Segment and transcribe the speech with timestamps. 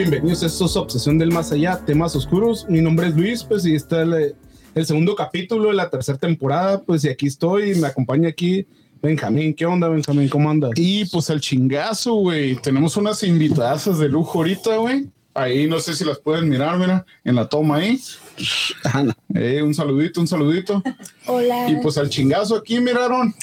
[0.00, 2.64] Bienvenidos a estos Obsesión del Más Allá, temas oscuros.
[2.70, 4.34] Mi nombre es Luis, pues y está el,
[4.74, 8.66] el segundo capítulo de la tercera temporada, pues y aquí estoy, me acompaña aquí
[9.02, 9.52] Benjamín.
[9.52, 10.30] ¿Qué onda, Benjamín?
[10.30, 10.70] ¿Cómo andas?
[10.76, 12.56] Y pues al chingazo, güey.
[12.56, 15.06] Tenemos unas invitadas de lujo ahorita, güey.
[15.34, 18.00] Ahí no sé si las pueden mirar, mira, en la toma ahí.
[19.34, 20.82] Eh, un saludito, un saludito.
[21.26, 21.68] Hola.
[21.68, 23.34] Y pues al chingazo aquí miraron.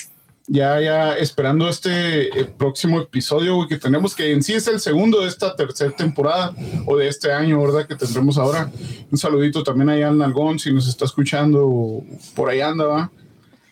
[0.49, 4.79] Ya, ya esperando este eh, próximo episodio, güey, que tenemos que en sí es el
[4.79, 7.85] segundo de esta tercera temporada o de este año, ¿verdad?
[7.85, 8.71] Que tendremos ahora.
[9.11, 12.01] Un saludito también allá al Nalgón, si nos está escuchando,
[12.33, 13.11] por ahí anda, va.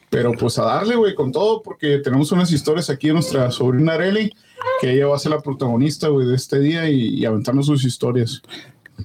[0.10, 3.94] Pero pues a darle, güey, con todo, porque tenemos unas historias aquí de nuestra sobrina
[3.94, 4.34] Areli,
[4.82, 7.86] que ella va a ser la protagonista, güey, de este día y, y aventarnos sus
[7.86, 8.42] historias.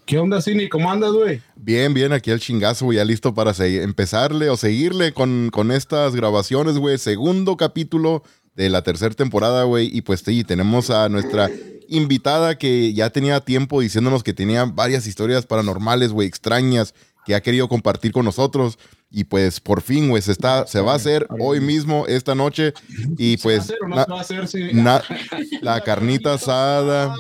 [0.07, 0.69] ¿Qué onda, Cini?
[0.69, 1.41] ¿Cómo andas, güey?
[1.57, 6.15] Bien, bien, aquí el chingazo, güey, ya listo para empezarle o seguirle con, con estas
[6.15, 6.97] grabaciones, güey.
[6.99, 8.23] Segundo capítulo
[8.55, 9.91] de la tercera temporada, güey.
[9.97, 11.51] Y pues sí, tenemos a nuestra
[11.89, 16.95] invitada que ya tenía tiempo diciéndonos que tenía varias historias paranormales, güey, extrañas,
[17.27, 18.79] que ha querido compartir con nosotros.
[19.11, 22.75] Y pues por fin, güey, se, está, se va a hacer hoy mismo, esta noche.
[23.19, 23.61] Y ¿Se va a pues...
[23.65, 24.47] hacer o no na- se va a hacer?
[24.49, 24.69] Sí.
[24.73, 25.03] na-
[25.63, 27.13] la carnita asada.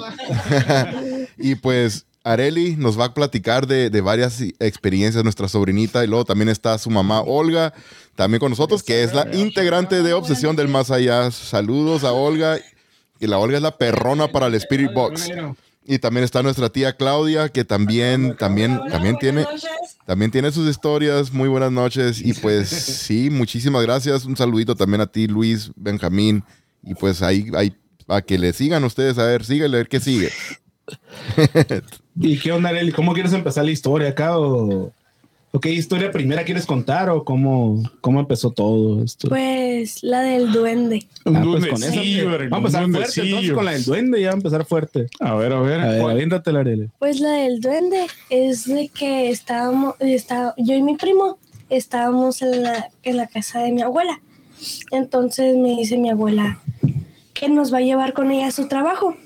[1.36, 6.24] y pues Areli nos va a platicar de, de varias experiencias, nuestra sobrinita, y luego
[6.24, 7.72] también está su mamá Olga,
[8.14, 11.30] también con nosotros, que es la integrante de Obsesión del Más Allá.
[11.30, 12.58] Saludos a Olga.
[13.18, 15.30] Y la Olga es la perrona para el Spirit Box.
[15.84, 19.46] Y también está nuestra tía Claudia, que también, también, también tiene,
[20.06, 21.32] también tiene sus historias.
[21.32, 22.20] Muy buenas noches.
[22.20, 24.24] Y pues sí, muchísimas gracias.
[24.24, 26.44] Un saludito también a ti, Luis, Benjamín.
[26.82, 27.74] Y pues ahí, ahí,
[28.08, 30.30] a que le sigan ustedes, a ver, síguele, a ver qué sigue.
[32.20, 32.92] ¿Y qué onda, Areli?
[32.92, 34.38] ¿Cómo quieres empezar la historia acá?
[34.38, 34.92] ¿O,
[35.52, 37.10] o qué historia primera quieres contar?
[37.10, 39.28] ¿O cómo, cómo empezó todo esto?
[39.28, 41.06] Pues la del duende.
[41.24, 44.28] Un Ah, pues con Areli, Vamos a empezar fuerte, entonces con la del duende, ya
[44.28, 45.06] va a empezar fuerte.
[45.18, 45.80] A ver, a ver.
[45.80, 46.12] A ver, ¿cuál?
[46.12, 46.88] aviéntate la Areli.
[46.98, 52.62] Pues la del duende es de que estábamos, está, yo y mi primo estábamos en
[52.62, 54.20] la, en la casa de mi abuela.
[54.90, 56.60] Entonces me dice mi abuela
[57.32, 59.16] que nos va a llevar con ella a su trabajo.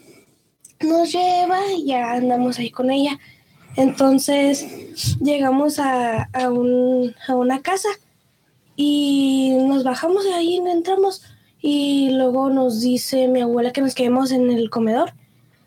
[0.87, 3.19] Nos lleva y ya andamos ahí con ella.
[3.77, 7.89] Entonces llegamos a, a, un- a una casa
[8.77, 11.23] y nos bajamos de ahí, entramos
[11.61, 15.13] y luego nos dice mi abuela que nos quedemos en el comedor.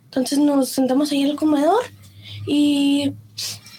[0.06, 1.84] Entonces nos sentamos ahí en el comedor
[2.46, 3.14] y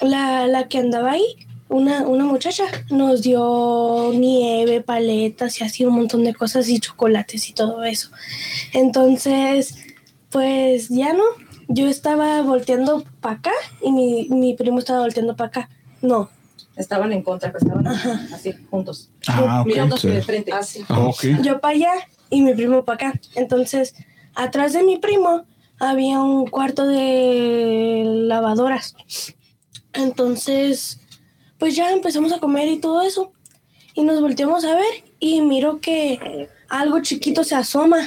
[0.02, 1.24] la, la que andaba ahí,
[1.70, 7.48] una, una muchacha, nos dio nieve, paletas y así un montón de cosas y chocolates
[7.48, 8.10] y todo eso.
[8.72, 9.74] Entonces,
[10.30, 11.24] pues ya no,
[11.68, 13.52] yo estaba volteando para acá
[13.82, 15.68] y mi, mi primo estaba volteando para acá.
[16.00, 16.30] No,
[16.78, 17.86] Estaban en contra, pero estaban
[18.32, 19.10] así, juntos.
[19.26, 19.66] Ah, ok.
[19.66, 20.14] Mirándose sí.
[20.14, 20.52] de frente.
[20.52, 20.84] Así.
[20.88, 21.24] Ok.
[21.42, 21.92] yo para allá
[22.30, 23.20] y mi primo para acá.
[23.34, 23.94] Entonces,
[24.34, 25.44] atrás de mi primo
[25.80, 28.94] había un cuarto de lavadoras.
[29.92, 31.00] Entonces,
[31.58, 33.32] pues ya empezamos a comer y todo eso.
[33.94, 37.98] Y nos volteamos a ver y miro que algo chiquito se asoma.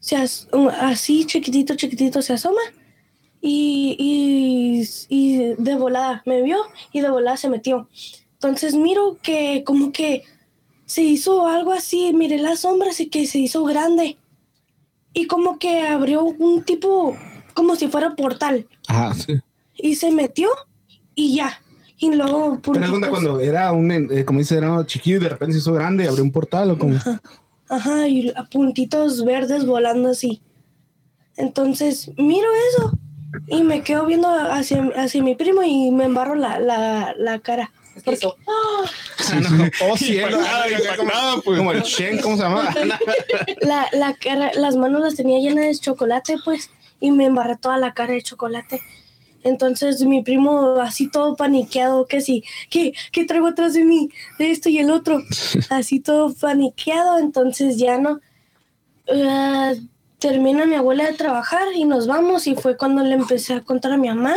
[0.00, 2.60] Se as- un- así chiquitito, chiquitito se asoma.
[3.40, 6.58] Y, y, y de volada me vio
[6.92, 7.88] y de volada se metió.
[8.34, 10.24] Entonces miro que como que
[10.86, 14.16] se hizo algo así, miré las sombras y que se hizo grande.
[15.12, 17.16] Y como que abrió un tipo,
[17.54, 18.66] como si fuera portal.
[18.88, 19.34] Ajá, sí.
[19.76, 20.48] Y se metió
[21.14, 21.60] y ya.
[21.98, 22.60] Y luego...
[22.62, 25.52] Pero es onda puntitos- cuando era un, eh, como dice, era chiquillo y de repente
[25.54, 26.96] se hizo grande abrió un portal o como.
[26.96, 27.20] Ajá,
[28.08, 30.42] y a puntitos verdes volando así.
[31.36, 32.98] Entonces, miro eso
[33.46, 37.70] y me quedo viendo hacia, hacia mi primo y me embarro la, la, la cara.
[39.82, 40.38] Oh, cielo.
[41.44, 41.58] Pues.
[41.58, 42.72] Como el Shen, ¿cómo se llama?
[43.60, 46.70] La, la cara, las manos las tenía llenas de chocolate, pues,
[47.00, 48.80] y me embarré toda la cara de chocolate.
[49.48, 54.08] Entonces mi primo así todo paniqueado, que sí, que, que traigo atrás de mí,
[54.38, 55.22] de esto y el otro,
[55.70, 58.20] así todo paniqueado, entonces ya no.
[59.12, 59.72] Ah,
[60.18, 63.92] termina mi abuela de trabajar y nos vamos y fue cuando le empecé a contar
[63.92, 64.34] a mi mamá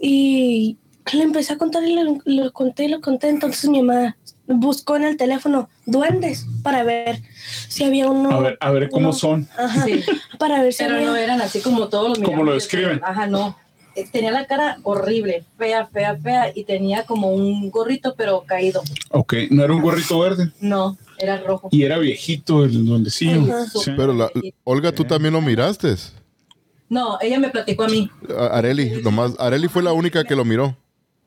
[0.00, 0.76] y
[1.12, 4.16] le empecé a contar y le, le conté y le conté, entonces mi mamá
[4.46, 7.22] buscó en el teléfono duendes para ver
[7.68, 8.30] si había uno.
[8.32, 9.48] A ver, a ver cómo uno- son.
[9.56, 10.02] Ajá, Sí.
[10.38, 11.06] para ver si pero había.
[11.08, 13.00] no eran así como todos los Como lo de- describen.
[13.04, 13.56] Ajá, no.
[14.00, 18.82] Eh, Tenía la cara horrible, fea, fea, fea, y tenía como un gorrito, pero caído.
[19.10, 20.50] Ok, no era un gorrito verde.
[20.60, 21.68] No, era rojo.
[21.70, 23.42] Y era viejito el duendecillo.
[23.52, 23.66] Ajá.
[23.66, 23.90] Sí.
[23.96, 24.30] Pero la,
[24.64, 25.94] Olga, tú también lo miraste.
[26.88, 28.10] No, ella me platicó a mí.
[28.36, 30.76] A- Areli, nomás, Areli fue la única que lo miró.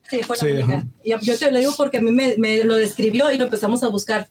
[0.09, 0.73] Sí, fue la Sí, única.
[0.75, 0.87] ajá.
[1.03, 3.81] Y yo te lo digo porque a mí me, me lo describió y lo empezamos
[3.83, 4.27] a buscar.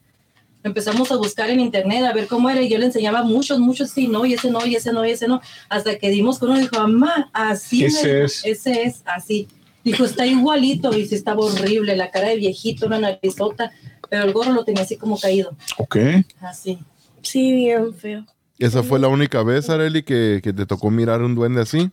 [0.64, 3.91] Empezamos a buscar en internet a ver cómo era y yo le enseñaba muchos, muchos,
[3.91, 6.50] sí, no, y ese no, y ese no, y ese no, hasta que dimos con
[6.50, 8.43] uno y dijo, mamá, así Ese es.
[8.44, 9.49] ese es, así.
[9.85, 13.73] Dijo, está igualito, y sí estaba horrible, la cara de viejito, una narizota,
[14.09, 15.97] pero el gorro lo tenía así como caído, Ok.
[16.41, 16.79] así.
[17.23, 18.25] Sí, bien feo.
[18.58, 21.91] ¿Esa fue la única vez, Areli, que, que te tocó mirar un duende así?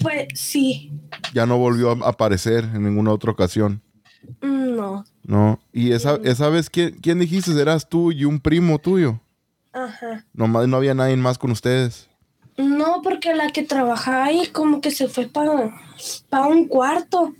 [0.00, 0.90] Pues sí,
[1.34, 3.82] Ya no volvió a aparecer en ninguna otra ocasión.
[4.40, 5.04] Mm, no.
[5.24, 5.60] No.
[5.72, 7.52] ¿Y esa, esa vez quién, quién dijiste?
[7.60, 9.20] ¿Eras tú y un primo tuyo?
[9.72, 10.24] Ajá.
[10.32, 12.08] Nomás no había nadie más con ustedes.
[12.56, 17.34] No, porque la que trabajaba ahí como que se fue para un cuarto.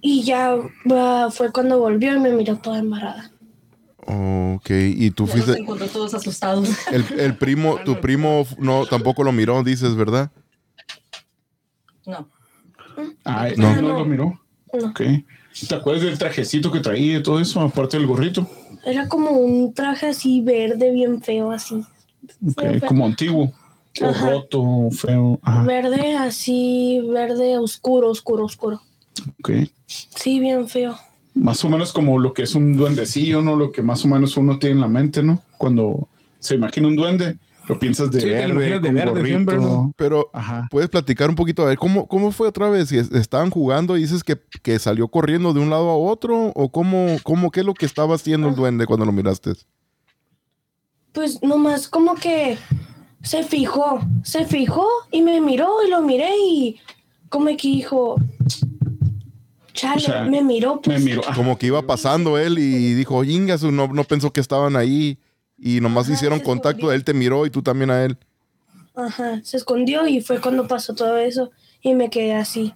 [0.00, 0.56] Y ya
[0.90, 3.30] ah, fue cuando volvió y me miró toda embarrada.
[4.06, 5.58] Ok, y tú Ya fuiste...
[5.60, 6.68] encontró todos asustados.
[6.90, 10.30] El, el primo, tu primo no tampoco lo miró, dices, ¿verdad?
[12.06, 12.26] No.
[13.24, 13.74] Ay, No.
[13.76, 13.82] no.
[13.82, 14.40] no lo miró.
[14.72, 14.88] No.
[14.88, 15.00] Ok.
[15.68, 18.48] ¿Te acuerdas del trajecito que traía y todo eso, aparte del gorrito?
[18.84, 21.74] Era como un traje así verde, bien feo, así.
[22.46, 23.52] Ok, Sí, como antiguo.
[24.00, 25.38] O roto, feo.
[25.42, 25.64] Ajá.
[25.64, 28.80] Verde, así, verde oscuro, oscuro, oscuro.
[29.40, 29.50] Ok.
[29.86, 30.96] Sí, bien feo.
[31.34, 33.56] Más o menos como lo que es un duendecillo, ¿no?
[33.56, 35.42] Lo que más o menos uno tiene en la mente, ¿no?
[35.58, 36.08] Cuando
[36.38, 37.36] se imagina un duende,
[37.70, 39.92] lo piensas de Sí, verde, de verde siempre, ¿no?
[39.96, 40.68] Pero Ajá.
[40.70, 42.92] puedes platicar un poquito, a ver, ¿cómo, cómo fue otra vez?
[42.92, 47.16] Estaban jugando y dices que, que salió corriendo de un lado a otro, o cómo,
[47.22, 49.52] cómo, qué es lo que estaba haciendo el duende cuando lo miraste?
[51.12, 52.56] Pues nomás como que
[53.22, 56.80] se fijó, se fijó y me miró y lo miré y
[57.28, 58.16] como que dijo,
[59.72, 61.18] chale, O sea, me miró, Me pues.
[61.26, 65.18] ah, Como que iba pasando él y dijo, Ingasu, no, no pensó que estaban ahí.
[65.60, 68.16] Y nomás Ajá, hicieron contacto, él te miró y tú también a él.
[68.94, 71.50] Ajá, se escondió y fue cuando pasó todo eso
[71.82, 72.72] y me quedé así.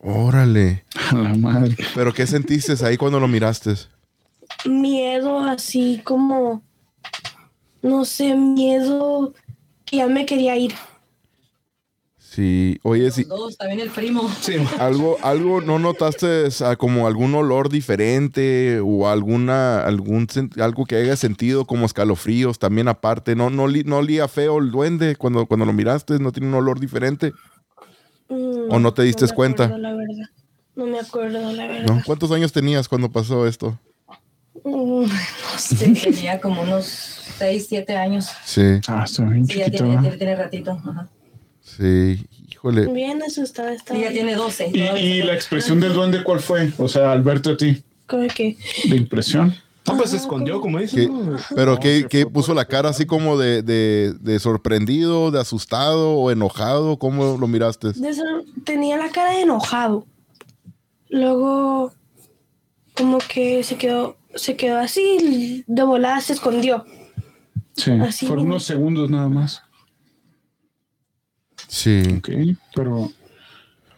[0.00, 0.84] Órale.
[1.10, 1.76] a la madre.
[1.94, 3.74] Pero ¿qué sentiste ahí cuando lo miraste?
[4.64, 6.62] Miedo así como,
[7.82, 9.34] no sé, miedo
[9.84, 10.74] que ya me quería ir.
[12.36, 13.24] Sí, oye, sí.
[13.24, 14.28] Dos, también el primo.
[14.42, 20.28] Sí, Algo, algo, ¿no notaste como algún olor diferente o alguna, algún,
[20.60, 23.34] algo que haya sentido como escalofríos también aparte?
[23.34, 26.18] ¿No, no, li- no olía feo el duende cuando, cuando lo miraste?
[26.18, 27.32] ¿No tiene un olor diferente?
[28.28, 29.64] Mm, ¿O no te diste me cuenta?
[29.64, 30.26] acuerdo, la verdad.
[30.74, 31.86] No me acuerdo, la verdad.
[31.94, 32.02] ¿No?
[32.04, 33.80] ¿Cuántos años tenías cuando pasó esto?
[34.62, 35.88] Mm, no sé.
[35.94, 36.84] Tenía como unos
[37.38, 38.28] 6, 7 años.
[38.44, 39.84] Sí, Ah, está bien Sí, ya chiquito.
[39.84, 40.02] tiene, ya ¿verdad?
[40.02, 40.70] tiene, tiene ratito.
[40.86, 41.08] Ajá.
[41.76, 42.86] Sí, híjole.
[42.92, 43.98] Bien asustada estaba.
[44.00, 44.70] Ya tiene 12.
[44.72, 46.72] ¿Y, y la expresión del duende cuál fue?
[46.78, 48.56] O sea, al verte a ti, Como que,
[48.88, 49.54] de impresión.
[49.86, 51.06] No, pues se escondió, como dices.
[51.06, 51.36] ¿Qué- ¿no?
[51.54, 56.30] pero ¿qué, qué puso la cara así como de, de, de sorprendido, de asustado o
[56.32, 56.98] enojado?
[56.98, 57.88] ¿Cómo lo miraste?
[58.64, 60.04] tenía la cara de enojado.
[61.08, 61.92] Luego,
[62.94, 66.84] como que se quedó, se quedó así, de volada se escondió.
[67.76, 69.62] Sí, Así fueron unos segundos nada más.
[71.76, 72.02] Sí.
[72.18, 72.30] Ok,
[72.74, 73.10] pero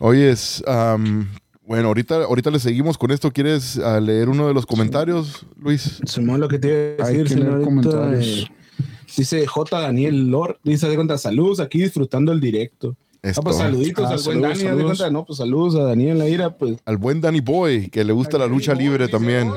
[0.00, 1.28] Oyes, am,
[1.64, 3.30] bueno, ahorita, ahorita le seguimos con esto.
[3.32, 6.00] ¿Quieres ah, leer uno de los comentarios, Luis?
[6.06, 8.26] Simón, lo que te iba a decir, señorita, comentarios.
[8.26, 8.46] eh,
[9.16, 9.80] dice J.
[9.80, 12.96] Daniel Lor, dice de cuenta, saludos aquí disfrutando el directo.
[13.22, 13.42] Ah, Esto.
[13.42, 14.98] pues saluditos Ah, al buen saludos, Dani, haz de saludos.
[14.98, 18.38] cuenta, no, pues saludos a Daniel Laira, pues Al buen Danny Boy, que le gusta
[18.38, 19.48] la lucha libre también.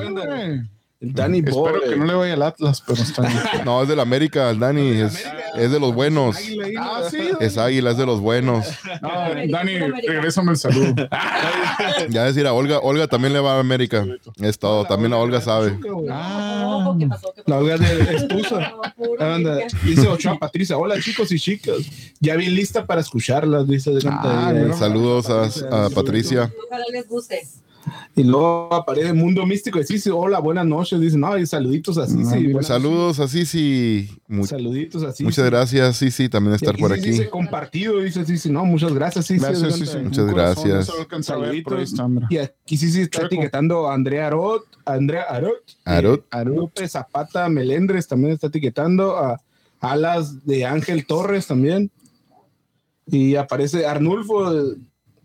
[1.02, 1.74] El Danny Boy.
[1.74, 3.42] espero que no le vaya al Atlas, pero está bien.
[3.66, 5.02] No, es del América, el Danny.
[5.02, 5.26] Es,
[5.58, 6.38] es de los buenos.
[6.80, 7.18] Ah, sí.
[7.40, 8.68] Es águila, es de los buenos.
[9.04, 10.94] Ah, Dani, regrésame el saludo.
[12.10, 14.06] Ya decir a Olga, Olga también le va a América.
[14.38, 15.72] Es todo, también a Olga sabe.
[15.72, 17.34] No, ¿qué pasó?
[17.36, 17.58] ¿Qué La?
[17.58, 19.68] Olga de América.
[19.84, 21.78] dice Ochoa Patricia, hola chicos y chicas,
[22.20, 24.02] ya bien lista para escucharlas, dice de.
[24.08, 24.54] Ah.
[24.78, 26.52] Saludos a, a Patricia.
[26.68, 27.42] Ojalá les guste.
[28.16, 32.14] Y luego aparece Mundo Místico y dice, hola, buenas noches, dice, no, y saluditos así,
[32.26, 32.52] sí, mira.
[32.52, 34.10] buenas Saludos así, sí.
[34.28, 35.24] Mu- Saluditos así.
[35.24, 37.10] muchas gracias, sí, sí, también Y estar por aquí.
[37.10, 39.96] Dice compartido, dice, sí, sí, no, muchas gracias, sí, Gracias.
[40.04, 40.90] Muchas gracias.
[40.90, 41.94] a Saluditos.
[42.30, 46.20] Y aquí sí, sí está etiquetando a Andrea Arot, a Andrea Arot, Arot.
[46.22, 49.42] eh, Arupe Zapata Melendres también está etiquetando a
[49.80, 51.90] Alas de Ángel Torres también.
[53.08, 54.76] Y aparece Arnulfo,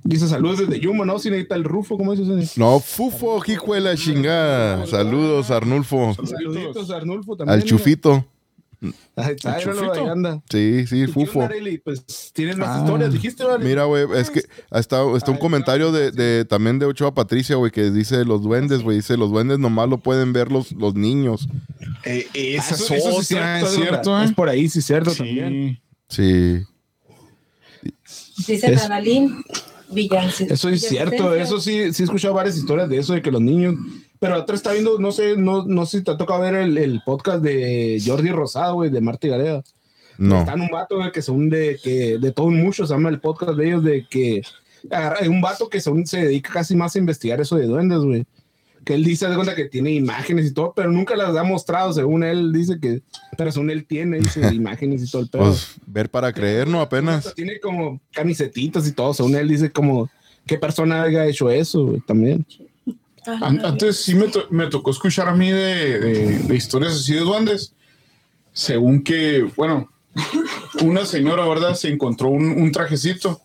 [0.07, 1.19] dice saludos desde Yuma, ¿no?
[1.19, 2.57] Si necesita el Rufo, ¿cómo dices?
[2.57, 4.87] No, Fufo, hijo de la chingada.
[4.87, 6.15] Saludos, Arnulfo.
[6.25, 7.59] Saluditos Arnulfo también.
[7.61, 8.27] Al Chufito.
[9.17, 10.05] Ahí está, ¿Al míralo, Chufito?
[10.05, 10.43] ahí anda.
[10.51, 11.49] Sí, sí, ¿Y qué Fufo.
[11.85, 12.03] Pues
[12.59, 12.79] más Ah.
[12.85, 13.65] historias, dijiste, ¿vale?
[13.65, 17.73] Mira, güey, es que está, está un comentario de, de- también de Ochoa Patricia, güey,
[17.73, 21.49] que dice los duendes, güey, dice los duendes nomás lo pueden ver los, los niños.
[22.05, 24.35] Eh, Ah, esa eso- es eso sí otra, es es cierto, Es ¿eh?
[24.37, 25.81] por ahí, sí, cierto también.
[26.09, 26.59] Sí.
[26.59, 27.93] Sí.
[28.47, 28.89] Dice Es-
[30.50, 33.40] Eso es cierto, eso sí, sí he escuchado varias historias de eso, de que los
[33.40, 33.75] niños
[34.19, 36.76] Pero otra está viendo, no sé, no, no sé si te ha tocado ver el,
[36.78, 39.62] el podcast de Jordi Rosado, güey, de Marta Gareda.
[40.19, 40.40] No.
[40.40, 43.11] Está en un vato güey, que son de que de todo un mucho, se llama
[43.11, 44.43] el podcast de ellos, de que
[44.90, 47.99] agarra- hay un vato que son, se dedica casi más a investigar eso de duendes,
[47.99, 48.25] güey.
[48.87, 51.93] Que él dice, de cuenta que tiene imágenes y todo, pero nunca las ha mostrado,
[51.93, 53.02] según él dice que,
[53.37, 55.43] pero según él tiene, dice, imágenes y todo el pedo.
[55.43, 56.81] Pues ver para creer, ¿no?
[56.81, 57.35] Apenas.
[57.35, 60.09] Tiene como camisetitas y todo, según él dice como,
[60.47, 62.00] ¿qué persona haya hecho eso, güey?
[62.07, 62.47] También.
[63.26, 67.12] An- Antes sí me, to- me tocó escuchar a mí de, de- de historias así
[67.14, 67.75] de duendes.
[68.52, 69.90] Según que, bueno,
[70.85, 71.75] una señora, ¿verdad?
[71.75, 73.43] Se encontró un, un trajecito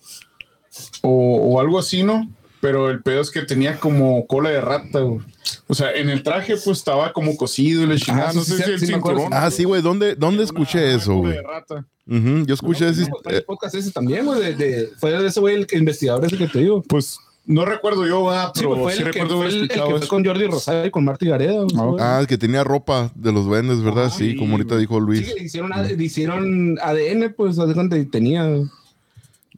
[1.01, 1.09] o,
[1.55, 2.29] o algo así, ¿no?
[2.61, 5.19] Pero el pedo es que tenía como cola de rata, güey.
[5.67, 8.29] O sea, en el traje pues estaba como cosido y le chingada.
[8.29, 9.29] Ah, no sí, sé sí, si el sí cinturón.
[9.33, 9.81] Ah, sí, güey.
[9.81, 11.33] ¿Dónde, dónde escuché eso, cola güey?
[11.33, 11.85] de rata.
[12.07, 13.03] Ujú, Yo escuché ese.
[13.25, 16.23] El eh, podcast ese también, güey, de, de- fue de ese güey el que- investigador
[16.25, 16.83] ese que te digo.
[16.87, 19.55] Pues no recuerdo yo, ah, Sí, pero güey, fue sí el que recuerdo fue haber
[19.55, 21.63] el- el que fue con Jordi Rosario y con Marta y Gareda.
[21.99, 24.05] Ah, Ah, que tenía ropa de los duendes, ¿verdad?
[24.05, 25.33] Ah, sí, sí, como ahorita dijo Sí, Luis.
[25.33, 27.73] que hicieron, AD hicieron ADN, pues, de
[28.05, 28.47] tenía.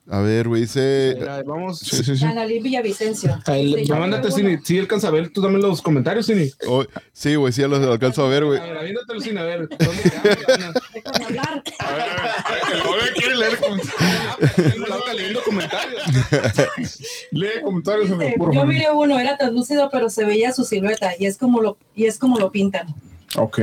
[0.10, 1.18] A ver, güey, dice.
[1.46, 1.80] Vamos.
[1.80, 2.26] Sí, sí, sí.
[2.26, 3.40] Analí Villavicencio.
[3.46, 4.60] A él- Sí, yo mándate, uno.
[4.64, 6.52] Sí, alcanza a ver tú también los comentarios, Cine.
[6.68, 6.84] oh,
[7.14, 8.60] sí, güey, sí, ya los alcanzo a ver, güey.
[8.60, 9.70] A ver, aviéntatelo, Cine, a ver.
[9.70, 10.74] ¿dónde quedamos?
[10.94, 11.64] Déjame hablar.
[11.80, 14.90] A ver, a ver, el Olga quiere leer comentarios.
[14.90, 16.04] La boca leyendo comentarios.
[17.32, 21.38] Lee comentarios, por yo miré uno, era translúcido, pero se veía su silueta y es
[21.38, 22.88] como lo, y es como lo pintan.
[23.38, 23.60] Ok.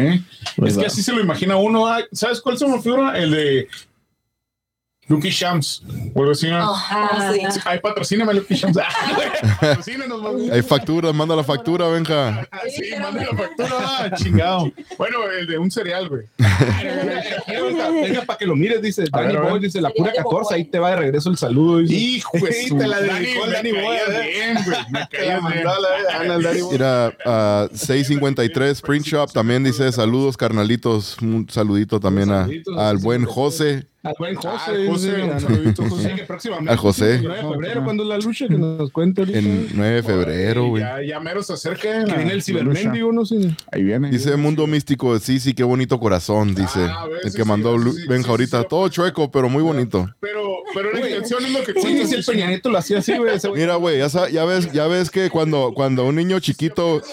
[0.66, 1.86] Es que así se lo imagina uno.
[2.12, 3.16] ¿Sabes cuál se me figura?
[3.18, 3.68] El de
[5.10, 5.82] Lucky Shams.
[6.14, 6.46] O algo así.
[7.64, 8.78] Ay, patrocíname Lucky Shams.
[9.42, 10.50] Ah, Patrocínanos.
[10.52, 11.86] Hay facturas, manda la factura.
[11.86, 14.70] Ah, Sí, manda la factura, ah, chingado.
[14.96, 16.26] Bueno, el de un cereal, güey.
[18.02, 19.36] Venga, para que lo mires, dice Danny.
[19.36, 21.80] Boy, dice la pura 14, ahí te va de regreso el saludo.
[21.80, 24.30] Hijo te la dedicó el Danny Boy, ¿eh?
[24.32, 24.78] bien, güey.
[24.92, 25.64] Me
[26.28, 26.64] mandó bien.
[26.70, 31.16] Mira, ah, 653 Print Shop también dice saludos, carnalitos.
[31.20, 33.24] Un saludito también al buen.
[33.24, 33.89] José.
[34.02, 34.48] Al buen José.
[34.50, 36.14] Ah, José, dice, un saludito, Sí, José.
[36.14, 36.70] que próximamente.
[36.72, 37.14] Al José.
[37.16, 39.38] el 9 de febrero, cuando es la lucha que nos cuente ahorita.
[39.38, 40.82] En 9 de febrero, güey.
[40.82, 41.82] Ya, ya mero se acerca.
[42.06, 43.54] Que viene el cibermendigo, no sé.
[43.70, 44.08] Ahí viene.
[44.10, 46.80] Dice Mundo Místico, sí, sí, qué bonito corazón, dice.
[46.88, 48.60] Ah, ves, el sí, que sí, mandó sí, sí, Benja sí, ahorita.
[48.62, 48.92] sí, Todo sí.
[48.94, 50.08] chueco, pero muy bonito.
[50.20, 52.06] Pero, pero la intención es lo que Sí, cuenta.
[52.06, 53.38] si el Peña Nieto lo hacía así, güey.
[53.54, 57.02] Mira, güey, ya, ya ves, ya ves que cuando, cuando un niño chiquito.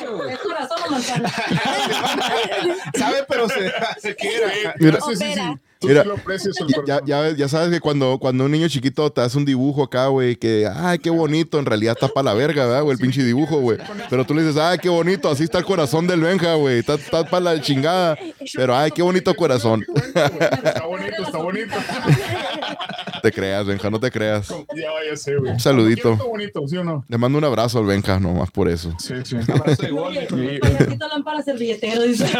[2.98, 4.46] Sabe, pero se, se quiere.
[4.80, 5.00] Mira.
[5.02, 5.42] Sí, sí, sí.
[5.84, 6.02] Mira.
[6.04, 9.12] sí lo aprecias el ya, ya, ves- ya sabes que cuando, cuando un niño chiquito
[9.12, 12.34] te hace un dibujo acá, güey, que, ay, qué bonito, en realidad está para la
[12.34, 12.96] verga, ¿verdad, güey?
[12.96, 13.78] El pinche dibujo, güey.
[14.10, 16.96] Pero tú le dices, ay, qué bonito, así está el corazón del Benja, güey, está,
[16.96, 18.18] está para la chingada.
[18.56, 19.86] Pero, ay, qué bonito corazón.
[20.16, 21.76] Está bonito, está bonito.
[23.22, 24.50] te creas, Benja, no te creas.
[24.76, 25.54] Ya, ya sé, güey.
[25.54, 26.16] Un saludito.
[26.18, 27.06] Bonito, ¿sí o no?
[27.08, 28.94] Le mando un abrazo al Benja, nomás por eso.
[29.00, 29.38] Sí, sí.
[29.48, 30.16] Abrazo de gol.
[30.62, 32.28] Payasito lámpara servilletero, dice.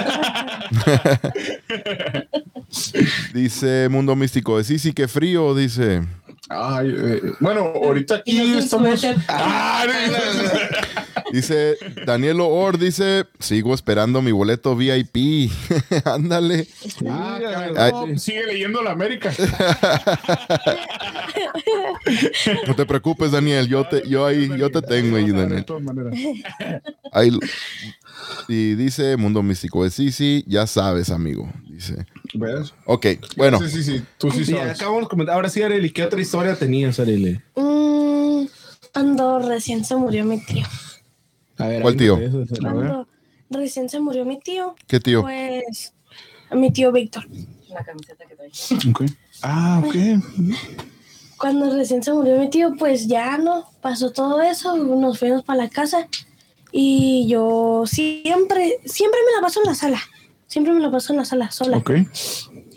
[3.34, 6.02] Dice Mundo Místico, sí, sí, qué frío, dice.
[6.50, 9.06] Ay, eh, bueno, ahorita aquí estamos.
[9.28, 9.86] Ah,
[11.32, 11.76] Dice
[12.06, 15.52] Daniel Or, dice, sigo esperando mi boleto VIP.
[16.06, 16.68] Ándale.
[17.10, 19.34] Ah, no, sigue leyendo la América.
[22.68, 25.66] No te preocupes, Daniel, yo te, yo ahí, yo te tengo ahí, De Daniel.
[25.66, 26.14] todas maneras.
[27.14, 27.32] Ahí,
[28.48, 31.50] y dice Mundo Místico, sí, sí, ya sabes, amigo.
[31.70, 32.06] Dice.
[32.34, 32.74] ¿Ves?
[32.86, 33.06] Ok,
[33.36, 34.04] bueno, Sí, sí, sí.
[34.18, 35.36] Tú sí acabamos de comentar.
[35.36, 37.40] Ahora sí, Areli, ¿qué otra historia tenías, Areli?
[37.56, 38.46] Mm,
[38.94, 40.66] cuando recién se murió mi tío.
[41.58, 42.20] A ver, ¿Cuál tío?
[42.60, 43.08] Cuando
[43.50, 45.22] recién se murió mi tío, ¿qué tío?
[45.22, 45.94] pues
[46.52, 47.28] mi tío Víctor.
[47.70, 48.50] La camiseta que trae.
[48.90, 49.04] Ok.
[49.42, 49.96] Ah, ok.
[51.38, 55.64] Cuando recién se murió mi tío, pues ya no, pasó todo eso, nos fuimos para
[55.64, 56.08] la casa
[56.72, 60.02] y yo siempre, siempre me la paso en la sala,
[60.48, 61.78] siempre me la paso en la sala sola.
[61.78, 61.92] Ok.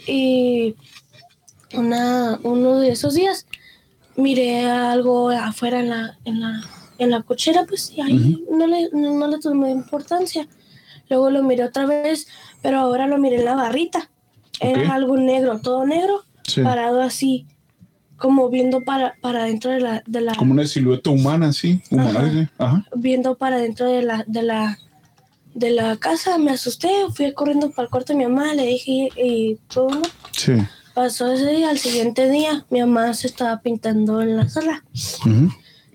[0.06, 0.74] Y
[1.74, 3.46] una, uno de esos días
[4.16, 6.60] miré algo afuera en la, en la,
[6.98, 10.46] en la cochera, pues, y ahí no, le, no, le tomé importancia.
[11.08, 12.28] Luego lo miré otra vez,
[12.62, 14.10] pero ahora lo miré en la barrita.
[14.60, 16.62] Era algo negro, todo negro, Sí.
[16.62, 17.46] parado así,
[18.16, 21.80] como viendo para, para dentro de la, de la Como una silueta humana, sí.
[21.90, 22.50] Humanoide.
[22.58, 22.84] Ajá.
[22.94, 24.78] viendo para dentro de la, de la,
[25.60, 29.10] de la casa, me asusté, fui corriendo para el cuarto de mi mamá, le dije
[29.16, 30.02] y todo.
[30.32, 30.54] Sí.
[30.94, 34.82] Pasó ese día, al siguiente día, mi mamá se estaba pintando en la sala.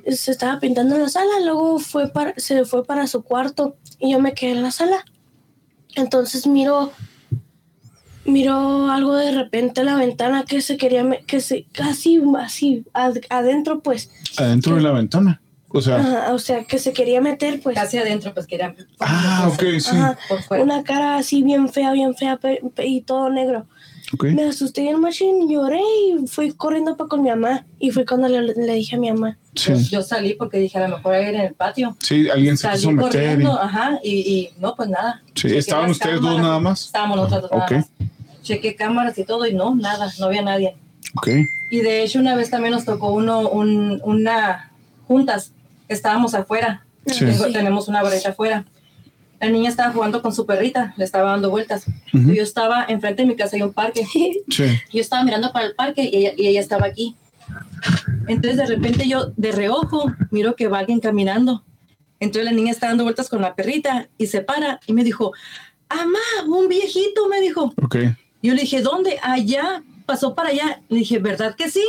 [0.07, 4.11] Se estaba pintando en la sala, luego fue para, se fue para su cuarto y
[4.13, 5.03] yo me quedé en la sala.
[5.95, 6.91] Entonces miro,
[8.25, 13.17] miro algo de repente en la ventana que se quería, que se casi así ad-
[13.29, 14.09] adentro, pues.
[14.37, 15.41] Adentro de la ventana.
[15.77, 17.75] O sea, Ajá, o sea, que se quería meter, pues.
[17.75, 18.73] Casi adentro, pues que era.
[19.01, 19.89] ah, ok, sí.
[19.91, 20.17] Ajá,
[20.61, 23.65] una cara así bien fea, bien fea pe- pe- y todo negro.
[24.13, 24.23] ok.
[24.25, 27.65] Me asusté bien machine, lloré y fui corriendo para con mi mamá.
[27.77, 29.37] Y fue cuando le, le dije a mi mamá.
[29.53, 31.97] Sí, Yo, yo salí porque dije, a lo mejor era en el patio.
[32.01, 33.09] sí, alguien se Salí quiso meter.
[33.09, 33.11] y-
[33.43, 35.21] corriendo, ajá, y, y no, pues nada.
[35.27, 36.85] Sí, Chequé ¿estaban ustedes dos nada más?
[36.85, 37.71] Estábamos nosotros dos Ok.
[37.71, 38.07] nada más.
[38.43, 40.75] Chequé cámaras y todo y no, nada, no había nadie.
[41.17, 41.29] Ok,
[41.71, 44.71] Y de hecho una vez también nos tocó uno, un, una,
[45.07, 45.51] juntas,
[45.87, 47.23] estábamos afuera, Sí.
[47.53, 48.65] Tenemos una barrita afuera.
[49.39, 51.85] La niña estaba jugando con su perrita, le estaba dando vueltas.
[52.13, 54.05] Yo estaba enfrente de mi casa, hay un parque.
[54.49, 54.71] sí.
[54.91, 57.15] Yo estaba mirando para el parque y ella, y ella estaba aquí.
[58.27, 61.63] Entonces de repente yo de reojo miro que va alguien caminando.
[62.19, 65.31] Entonces la niña está dando vueltas con la perrita y se para y me dijo,
[65.89, 67.71] Amá, un viejito, me dijo.
[67.83, 67.97] Ok,
[68.41, 69.19] Yo le dije, ¿dónde?
[69.21, 70.81] Allá, pasó para allá.
[70.89, 71.85] Le dije, ¿verdad que sí?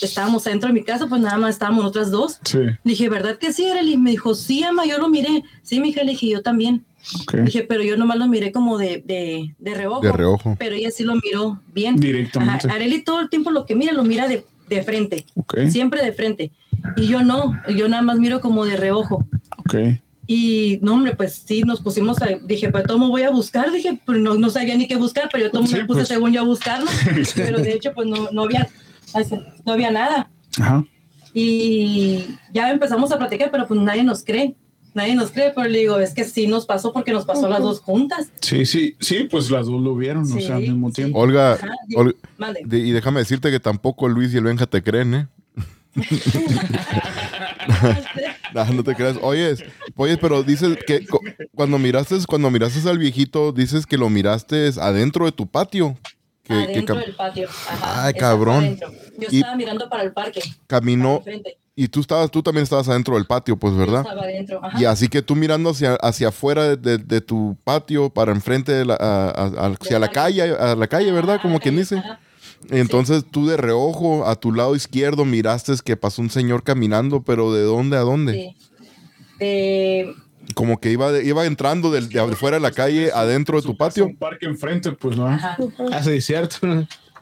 [0.00, 2.38] Estábamos adentro de mi casa, pues nada más estábamos nosotras dos.
[2.44, 2.58] sí.
[2.58, 3.96] Le dije, ¿verdad que sí, Arely?
[3.96, 5.42] Me dijo, sí, ama, yo lo miré.
[5.62, 6.84] Sí, mi hija, le dije, yo también.
[7.32, 10.00] Le dije, pero yo nomás lo miré como de, de, de reojo.
[10.00, 10.56] De reojo.
[10.58, 11.96] Pero ella sí lo miró bien.
[11.96, 12.66] Directamente.
[12.68, 15.24] Ajá, Arely todo el tiempo lo que mira, lo mira de, de frente.
[15.70, 16.52] Siempre de frente.
[16.96, 19.26] Y yo no, yo nada más miro como de reojo.
[19.58, 19.74] ok.
[20.30, 23.98] Y no, hombre, pues sí, nos pusimos a, dije, pues tomo voy a buscar, dije,
[24.04, 26.08] pero no, no sabía ni qué buscar, pero yo tomo Sí, me puse pues.
[26.08, 26.90] según yo a buscarlo,
[27.34, 28.68] pero de hecho, pues no, no había,
[29.64, 30.30] no había nada.
[30.60, 30.84] Ajá.
[31.34, 34.54] Y ya empezamos a platicar, pero pues nadie nos cree,
[34.94, 37.60] nadie nos cree, pero le digo, es que sí nos pasó porque nos pasó las
[37.62, 38.28] dos juntas.
[38.40, 40.94] Sí, sí, sí, pues las dos lo vieron, o sea, al mismo sí.
[40.96, 41.18] tiempo.
[41.18, 45.26] Olga, Ajá, y- de- déjame decirte que tampoco Luis y el Benja te creen, ¿eh?
[48.54, 49.18] No, no te creas.
[49.20, 49.62] Oyes,
[49.94, 51.20] oyes, pero dices que cu-
[51.54, 55.96] cuando miraste, cuando miraste al viejito, dices que lo miraste adentro de tu patio.
[56.48, 57.48] Que, adentro del patio.
[57.48, 58.78] Ajá, Ay, estaba cabrón.
[59.18, 60.40] Yo Y- estaba mirando para el parque.
[60.66, 61.22] caminó
[61.76, 64.00] y tú estabas, tú también estabas adentro del patio, pues, Yo ¿verdad?
[64.00, 64.60] Estaba adentro.
[64.64, 64.80] Ajá.
[64.80, 68.72] Y así que tú mirando hacia, hacia afuera de, de- de tu patio para enfrente
[68.72, 71.36] de la, a- a- a- hacia la calle, a la calle, ¿verdad?
[71.36, 71.98] Ajá, Como quien dice.
[71.98, 72.18] ajá.
[72.70, 77.52] Entonces tú de reojo a tu lado izquierdo miraste que pasó un señor caminando, pero
[77.52, 78.32] ¿de dónde a dónde?
[78.32, 78.56] Sí.
[79.38, 80.14] De-
[80.54, 83.76] Como que iba, de- iba entrando del- de, afuera de la calle adentro de tu
[83.76, 84.06] patio.
[84.06, 85.26] Un parque enfrente, pues, ¿no?
[85.26, 85.56] ajá.
[85.92, 86.56] Ah, cierto.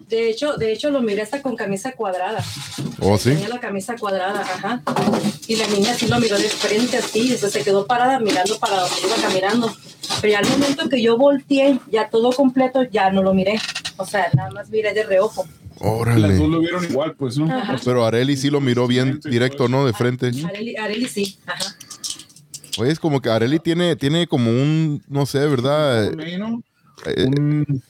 [0.08, 2.44] De hecho, de hecho lo miré hasta con camisa cuadrada.
[3.00, 3.30] ¿Oh, sí?
[3.30, 4.82] Tenía la camisa cuadrada, ajá.
[5.48, 8.76] Y la niña sí lo miró de frente así, se, se quedó parada mirando para
[8.80, 9.74] donde iba caminando.
[10.20, 13.58] Pero ya al momento que yo volteé, ya todo completo, ya no lo miré.
[13.96, 15.44] O sea, nada más miré de reojo.
[15.44, 16.38] Las dos Órale.
[16.48, 17.52] lo vieron igual, pues, ¿no?
[17.52, 17.76] Ajá.
[17.84, 19.84] Pero Areli sí lo miró bien directo, ¿no?
[19.84, 20.30] De frente.
[20.46, 21.74] Areli, Areli sí, ajá.
[22.78, 26.12] Oye, es como que Areli tiene, tiene como un, no sé, ¿verdad?
[26.18, 26.62] Ahí, ¿no?
[27.06, 27.82] Eh, Un-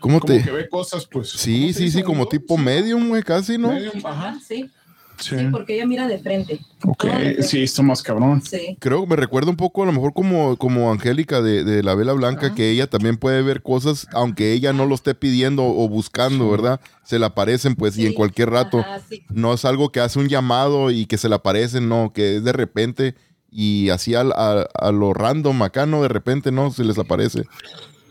[0.00, 0.42] ¿Cómo como te...?
[0.42, 1.28] que ve cosas, pues.
[1.30, 3.68] Sí, ¿cómo se sí, sí, como tipo medium, güey, casi, ¿no?
[3.72, 4.38] Medium, ajá.
[4.46, 4.70] Sí.
[5.18, 5.36] Sí.
[5.38, 6.60] Sí, porque ella mira de frente.
[6.86, 7.42] Ok, Todo de frente.
[7.42, 8.40] sí, está más cabrón.
[8.40, 8.78] Sí.
[8.80, 11.94] Creo que me recuerda un poco a lo mejor como, como Angélica de, de la
[11.94, 15.86] Vela Blanca, que ella también puede ver cosas, aunque ella no lo esté pidiendo o
[15.90, 16.80] buscando, ¿verdad?
[17.04, 18.78] Se le aparecen, pues, y en cualquier rato.
[18.78, 19.22] Ajá, sí.
[19.28, 22.44] No es algo que hace un llamado y que se le aparecen, no, que es
[22.44, 23.14] de repente
[23.50, 26.02] y así al- a, a lo random acá, ¿no?
[26.02, 26.70] De repente, ¿no?
[26.70, 27.44] Se les aparece.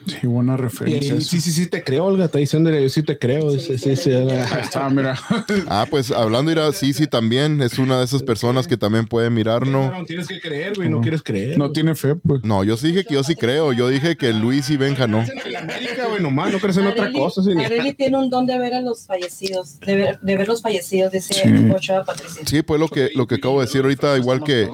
[0.08, 1.20] Sí, buena referencia.
[1.22, 2.26] sí, sí, sí, te creo, Olga.
[2.26, 3.52] Está diciéndole, yo sí te creo.
[3.60, 4.12] Sí, sí, sí.
[4.12, 5.20] Ahí está, mira.
[5.68, 9.30] Ah, pues hablando, mira, sí, sí, también es una de esas personas que también puede
[9.30, 9.92] mirar, ¿no?
[9.92, 10.90] No, tienes que creer, güey.
[10.90, 11.58] No quieres creer.
[11.60, 12.44] No tiene fe, pues.
[12.44, 15.20] No, yo sí dije que yo sí creo, yo dije que Luis y Benja no.
[15.20, 16.54] América, güey, nomás.
[16.54, 17.42] No crees en otra cosa.
[17.64, 21.12] Areli tiene un don de ver a los fallecidos, de ver, de ver los fallecidos,
[21.12, 21.72] dice Sí.
[21.76, 22.42] Ochoa Patricia.
[22.48, 24.68] Sí, pues lo que, lo que acabo de decir ahorita, igual que,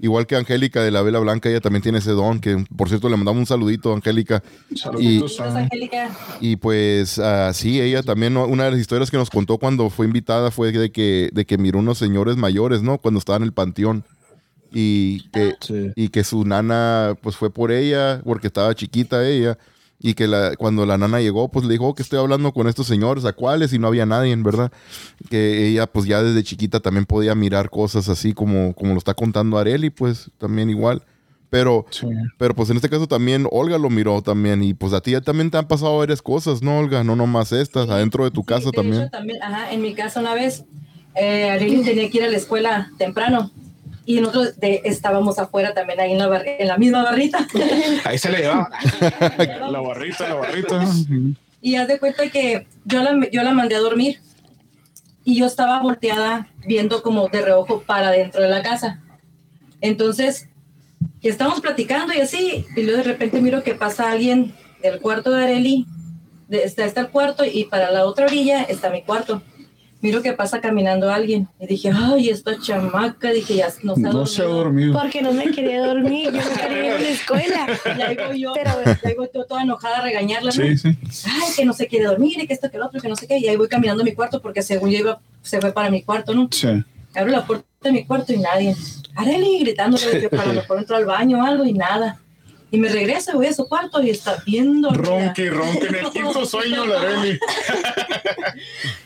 [0.00, 3.08] igual que Angélica de la Vela Blanca, ella también tiene ese don, que por cierto
[3.08, 4.42] le mandamos un saludito a Angélica.
[4.74, 6.10] Saludos, Angélica.
[6.40, 8.46] Y pues ah, sí, ella también, ¿no?
[8.46, 11.58] una de las historias que nos contó cuando fue invitada fue de que, de que
[11.58, 12.98] miró unos señores mayores, ¿no?
[12.98, 14.04] Cuando estaba en el panteón.
[14.72, 15.90] Y que, Sí.
[15.96, 19.58] y que su nana pues fue por ella, porque estaba chiquita ella.
[20.02, 22.66] Y que la, cuando la nana llegó, pues le dijo "Oh, que estoy hablando con
[22.68, 23.72] estos señores, ¿a cuáles?
[23.74, 24.72] Y no había nadie, ¿verdad?
[25.28, 29.12] Que ella pues ya desde chiquita también podía mirar cosas así como, como lo está
[29.14, 31.02] contando Areli, pues también igual.
[31.50, 32.06] Pero, Sí.
[32.38, 34.62] pero pues en este caso también Olga lo miró también.
[34.62, 37.04] Y pues a ti ya también te han pasado varias cosas, ¿no, Olga?
[37.04, 39.02] No nomás estas, adentro de tu Sí, casa de también.
[39.02, 39.42] hecho, también.
[39.42, 40.64] Ajá, en mi casa una vez,
[41.16, 43.50] eh, Arely tenía que ir a la escuela temprano
[44.16, 47.46] y nosotros de- estábamos afuera también ahí en la, bar- en la misma barrita.
[48.04, 48.70] Ahí se le llevaba.
[49.70, 50.84] La barrita, la barrita.
[51.62, 54.20] y haz de cuenta que yo la, yo la mandé a dormir
[55.24, 59.00] y yo estaba volteada viendo como de reojo para dentro de la casa.
[59.80, 60.48] Entonces,
[61.22, 65.30] que estábamos platicando y así, y luego de repente miro que pasa alguien del cuarto
[65.30, 65.86] de Areli,
[66.48, 69.42] de, está, está el cuarto y para la otra orilla está mi cuarto.
[70.00, 71.48] Miro que pasa caminando alguien.
[71.60, 74.92] Y dije, ay, esta chamaca, dije, ya no se ha No se ha dormido.
[74.98, 77.66] Porque no me quería dormir, yo no quería ir a la escuela.
[77.98, 78.70] Y ahí voy yo, Pero-
[79.04, 80.50] ahí voy yo toda enojada a regañarla.
[80.54, 80.62] ¿no?
[80.62, 80.98] Sí, sí.
[81.26, 83.26] Ay, que no se quiere dormir y que esto, que lo otro, que no sé
[83.26, 83.38] qué.
[83.38, 86.02] Y ahí voy caminando a mi cuarto porque según yo iba, se fue para mi
[86.02, 86.48] cuarto, ¿no?
[86.50, 86.68] Sí.
[87.14, 88.76] Abro la puerta de mi cuarto y nadie.
[89.16, 92.20] Areli gritándole que para lo mejor entro al baño o algo y nada.
[92.72, 94.90] Y me regreso y voy a su cuarto y está viendo.
[94.90, 97.38] Ronque y ronque en el quinto sueño, la Areli.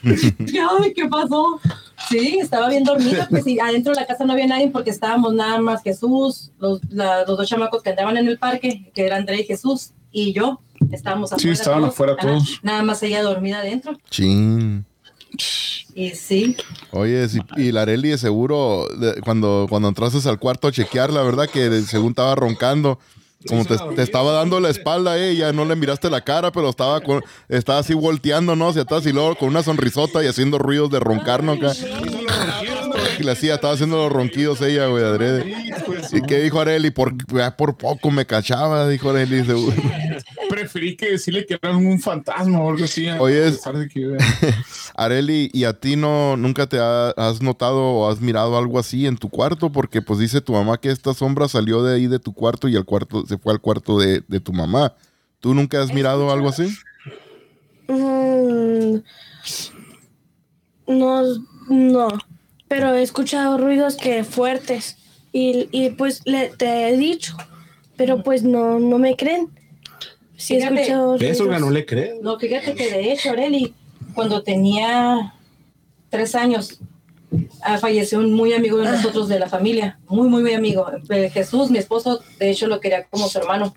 [0.04, 1.60] Ay, ¿qué pasó?
[2.08, 5.32] Sí, estaba bien dormida, pues y adentro de la casa no había nadie porque estábamos
[5.32, 9.20] nada más Jesús, los, la- los dos chamacos que andaban en el parque, que eran
[9.20, 10.60] André y Jesús, y yo,
[10.92, 12.60] estábamos Sí, estaban afuera todos.
[12.62, 13.96] Nada más ella dormida adentro.
[14.10, 14.84] Chin.
[15.96, 16.56] Y sí,
[16.90, 21.12] Oye, sí, y la Areli de seguro, de- cuando, cuando entraste al cuarto a chequear,
[21.12, 22.98] la verdad que de- según estaba roncando,
[23.48, 26.70] como te, te estaba dando la espalda a ella, no le miraste la cara, pero
[26.70, 28.68] estaba con, estaba así volteando, ¿no?
[28.68, 31.52] Hacia atrás y luego con una sonrisota y haciendo ruidos de roncar, ¿no?
[31.52, 31.72] Acá.
[33.18, 35.54] Y le hacía, estaba haciendo los ronquidos ella, güey, adrede.
[36.12, 36.90] ¿Y qué dijo Areli?
[36.90, 39.44] Por, ya por poco me cachaba, dijo Areli.
[39.44, 39.76] seguro.
[40.48, 43.08] Preferí que decirle que era un fantasma o algo así.
[43.08, 43.52] Oye,
[43.92, 44.16] que-
[44.96, 49.06] Areli, ¿y a ti no nunca te ha- has notado o has mirado algo así
[49.06, 49.70] en tu cuarto?
[49.72, 52.76] Porque pues dice tu mamá que esta sombra salió de ahí de tu cuarto y
[52.76, 54.94] el cuarto se fue al cuarto de, de tu mamá.
[55.40, 56.68] ¿Tú nunca has mirado algo así?
[57.88, 58.98] Mm,
[60.86, 61.22] no,
[61.68, 62.08] no,
[62.68, 64.96] pero he escuchado ruidos que fuertes
[65.32, 67.36] y, y pues le, te he dicho,
[67.96, 69.48] pero pues no, no me creen.
[70.36, 71.52] Sí he Fíjate, escuchado ¿Ves, Olga?
[71.58, 71.68] ruidos.
[71.68, 72.22] No le crees.
[72.22, 73.74] no, fíjate que de hecho, Areli,
[74.14, 75.34] cuando tenía
[76.10, 76.78] tres años,
[77.62, 80.86] ah, falleció un muy amigo de nosotros de la familia, muy, muy, muy amigo.
[81.08, 83.74] Eh, Jesús, mi esposo, de hecho lo quería como su hermano.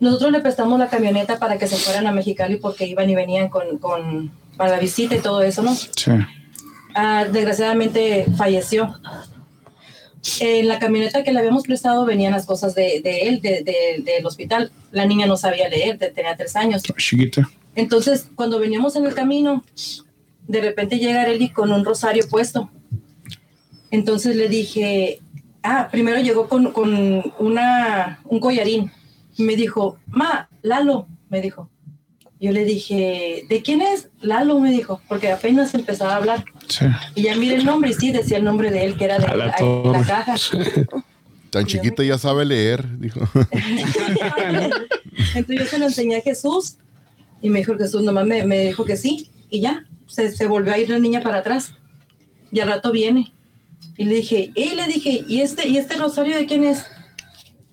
[0.00, 3.48] Nosotros le prestamos la camioneta para que se fueran a Mexicali porque iban y venían
[3.48, 5.74] con, con, para la visita y todo eso, ¿no?
[5.74, 6.12] Sí.
[7.00, 8.92] Ah, desgraciadamente falleció.
[10.40, 14.02] En la camioneta que le habíamos prestado venían las cosas de, de él, de- de-
[14.04, 14.72] del hospital.
[14.90, 16.82] La niña no sabía leer, te- tenía tres años.
[16.96, 17.48] Chiquita.
[17.76, 19.62] Entonces, cuando veníamos en el camino,
[20.48, 22.68] de repente llega Areli con un rosario puesto.
[23.92, 25.20] Entonces le dije,
[25.62, 28.90] ah, primero llegó con, con una, un collarín.
[29.36, 31.70] Me dijo, ma, Lalo, me dijo.
[32.40, 34.08] Yo le dije, ¿de quién es?
[34.20, 36.44] Lalo, me dijo, porque apenas empezaba a hablar.
[36.68, 36.86] Sí.
[37.14, 39.26] Y ya mire el nombre, y sí, decía el nombre de él, que era de
[39.26, 40.34] la la caja.
[41.50, 43.20] Tan chiquita ya sabe leer, dijo.
[45.34, 46.76] Entonces yo se lo enseñé a Jesús
[47.40, 50.74] y me dijo Jesús, nomás me, me dijo que sí y ya, se, se volvió
[50.74, 51.72] a ir la niña para atrás
[52.50, 53.32] y al rato viene.
[53.96, 56.84] Y le dije, y le dije, ¿y este, ¿y este rosario de quién es?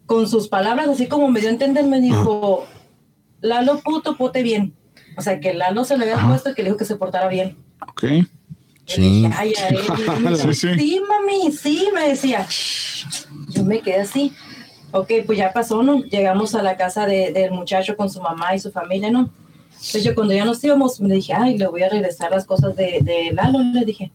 [0.05, 2.67] Con sus palabras, así como me dio a entender, me dijo,
[3.41, 4.73] Lalo puto, pote bien.
[5.17, 6.29] O sea, que Lalo se le había Ajá.
[6.29, 7.57] puesto y que le dijo que se portara bien.
[7.87, 8.03] Ok.
[8.85, 9.01] Sí.
[9.01, 9.77] dije, ay, ay,
[10.37, 10.73] Sí, sí.
[10.77, 12.47] sí, mami, sí, me decía.
[13.49, 14.31] Yo me quedé así.
[14.91, 16.03] Ok, pues ya pasó, ¿no?
[16.03, 19.29] Llegamos a la casa de- del muchacho con su mamá y su familia, ¿no?
[19.71, 22.75] Entonces yo cuando ya nos íbamos, me dije, ay, le voy a regresar las cosas
[22.75, 24.11] de, de Lalo, le dije.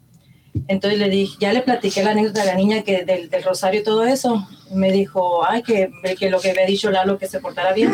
[0.69, 3.81] Entonces le dije, ya le platiqué la anécdota de la niña que del, del rosario
[3.81, 4.47] y todo eso.
[4.73, 7.93] Me dijo, ay, que, que lo que había dicho Lalo, que se portara bien.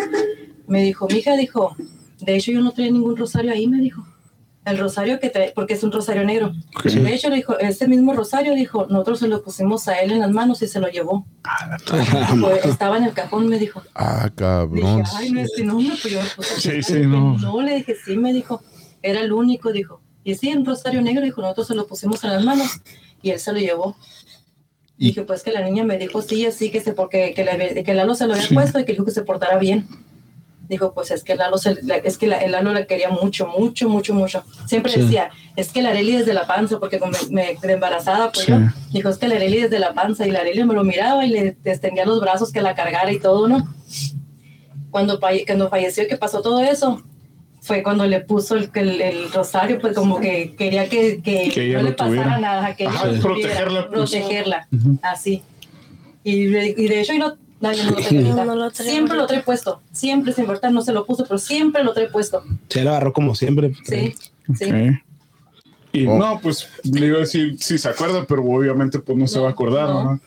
[0.67, 1.75] Me dijo, mi hija dijo,
[2.21, 4.07] de hecho yo no traía ningún rosario ahí, me dijo.
[4.67, 6.53] El rosario que trae, porque es un rosario negro.
[6.85, 10.19] De hecho, le dijo, este mismo rosario, dijo, nosotros se lo pusimos a él en
[10.19, 11.25] las manos y se lo llevó.
[12.65, 13.83] Estaba en el cajón, me dijo.
[13.95, 15.03] Ah, Dije, cabrón.
[15.15, 16.21] ay, no, este no, pues yo
[16.59, 17.39] Sí, sí, no.
[17.39, 18.63] No, le dije, sí, me dijo,
[19.03, 20.01] era el único, dijo.
[20.25, 22.81] Y sí, un rosario negro, dijo, nosotros se lo pusimos en las manos
[23.23, 23.97] y él se lo llevó.
[24.99, 27.85] Y- Dije, pues que la niña me dijo, sí, así que se, porque que, le,
[27.85, 28.55] que Lalo se lo había Sí.
[28.55, 29.87] puesto y que dijo que se portara bien.
[30.69, 33.47] Dijo, pues es que Lalo, se, la- es que la, el Lalo le quería mucho,
[33.47, 34.45] mucho, mucho, mucho.
[34.67, 35.01] Siempre Sí.
[35.03, 38.47] decía, es que la Areli desde la panza, porque como me, me de embarazada, pues
[38.47, 38.53] Sí.
[38.53, 38.59] yo,
[38.93, 41.29] dijo, es que la Areli desde la panza, y la Areli me lo miraba y
[41.31, 43.67] le extendía los brazos que la cargara y todo, ¿no?
[44.91, 47.03] Cuando, cuando falleció y que pasó todo eso,
[47.61, 51.67] fue cuando le puso el, el, el rosario, pues como que quería que, que, Que
[51.67, 52.39] ella no lo le pasara tuviera.
[52.39, 53.23] nada, que ella Ajá, lo tuviera,
[53.65, 54.11] protegerla, pues.
[54.11, 54.99] protegerla, Ujú.
[55.03, 55.43] así.
[56.25, 58.35] Y, de- y de hecho, y no, no, yo no lo traía ahorita.
[58.37, 61.25] No, no lo traía siempre lo trae puesto, siempre, sin importar, no se lo puso,
[61.25, 62.43] pero siempre lo trae puesto.
[62.69, 63.73] Se lo agarró como siempre.
[63.85, 64.15] Sí,
[64.55, 64.71] sí.
[65.93, 66.19] Y Oh.
[66.19, 69.49] no, pues le iba a decir si se acuerda, pero obviamente pues no, se va
[69.49, 70.21] a acordar, no.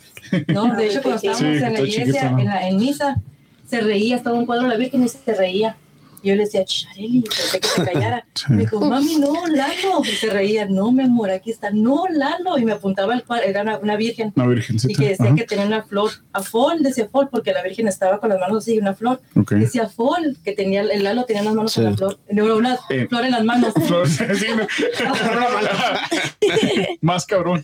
[0.47, 0.67] ¿no?
[0.67, 3.21] No, de hecho, cuando estábamos Sí, en la iglesia, en, la, en misa,
[3.67, 5.77] se reía, estaba un cuadro de la Virgen y se reía.
[6.21, 8.25] Y yo le decía, Chareli, pensé que se callara.
[8.49, 10.01] Me dijo, mami, no, Lalo.
[10.03, 12.57] Y se reía, no, mi amor, aquí está, no, Lalo.
[12.57, 14.33] Y me apuntaba el cuadro, era una, una virgen.
[14.35, 14.91] Una virgencita.
[14.91, 15.35] Y que decía Ajá.
[15.35, 16.11] que tenía una flor.
[16.33, 19.21] A Fol, decía Fol, porque la virgen estaba con las manos así, una flor.
[19.35, 19.51] Ok.
[19.53, 21.79] Decía Fol, que tenía, el Lalo tenía las manos Sí.
[21.81, 22.19] en la flor.
[22.29, 23.07] No, una Eh.
[23.07, 23.73] flor en las manos.
[23.87, 24.23] Flor- sí,
[24.55, 24.67] no.
[27.01, 27.63] Más cabrón.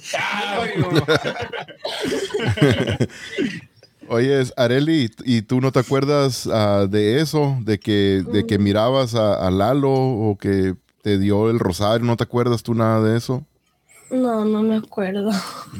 [4.07, 7.57] Oye, Areli, ¿y tú no te acuerdas ah, de eso?
[7.61, 12.17] De que, de que mirabas a, a Lalo o que te dio el rosario, ¿no
[12.17, 13.45] te acuerdas tú nada de eso?
[14.11, 15.31] No, no me acuerdo.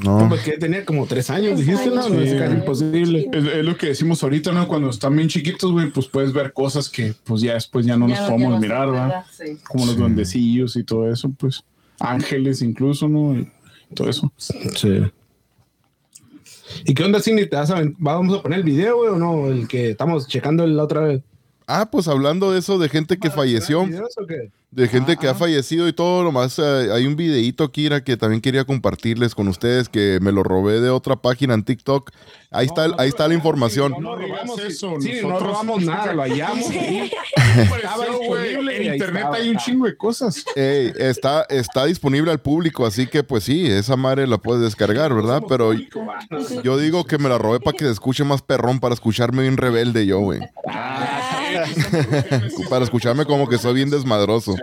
[0.04, 0.28] No.
[0.30, 2.10] Porque tenía como tres años, dijiste, ¿no?
[2.10, 3.30] No, es casi imposible.
[3.32, 4.68] Es, es lo que decimos ahorita, ¿no?
[4.68, 8.08] Cuando están bien chiquitos, güey, pues puedes ver cosas que pues ya después ya no
[8.08, 9.26] Ya nos podemos no mirar, ¿verdad?
[9.32, 9.58] Sí.
[9.68, 11.64] Como los duendecillos y todo eso, pues
[12.00, 13.38] ángeles incluso, ¿no?
[13.38, 13.48] Y
[13.94, 14.32] todo eso.
[14.38, 15.04] Sí.
[16.84, 17.48] ¿Y qué onda, Cindy?
[17.48, 19.48] ¿Te vas a, ¿Vamos a poner el video, güey, o no?
[19.48, 21.22] El que estamos checando la otra vez.
[21.68, 24.52] Ah, pues hablando de eso, de gente que falleció, ¿Videos o qué?
[24.72, 25.36] de gente que ha Ah.
[25.36, 29.88] fallecido y todo, nomás eh, hay un videíto, Kira, que también quería compartirles con ustedes,
[29.88, 32.12] que me lo robé de otra página en TikTok.
[32.52, 33.94] Ahí está, ahí está la información.
[33.94, 34.96] No, no robamos eso.
[35.02, 36.70] Sí, no robamos nada, lo hallamos.
[36.70, 37.10] ahí.
[37.76, 39.36] Estaba disponible y En internet estaba.
[39.38, 40.44] hay un chingo de cosas.
[40.56, 45.14] Ey, está, está disponible al público, así que pues sí, esa madre la puedes descargar,
[45.14, 45.42] ¿verdad?
[45.48, 45.72] Pero
[46.64, 49.56] yo digo que me la robé para que se escuche más perrón, para escucharme bien
[49.58, 50.42] rebelde yo, güey.
[52.70, 54.56] Para escucharme como que soy bien desmadroso.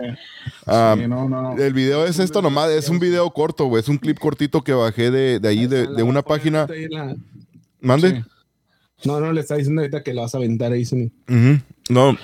[0.65, 1.57] Ah, Sí, no, no.
[1.57, 4.73] el video es esto nomás, es un video corto, güey, es un clip cortito que
[4.73, 6.67] bajé de, de ahí, de, de una página.
[7.81, 8.23] ¿Mande?
[9.03, 10.83] No, no, le está diciendo ahorita que lo vas a aventar ahí.
[10.83, 11.59] Ujú.
[11.89, 12.17] No,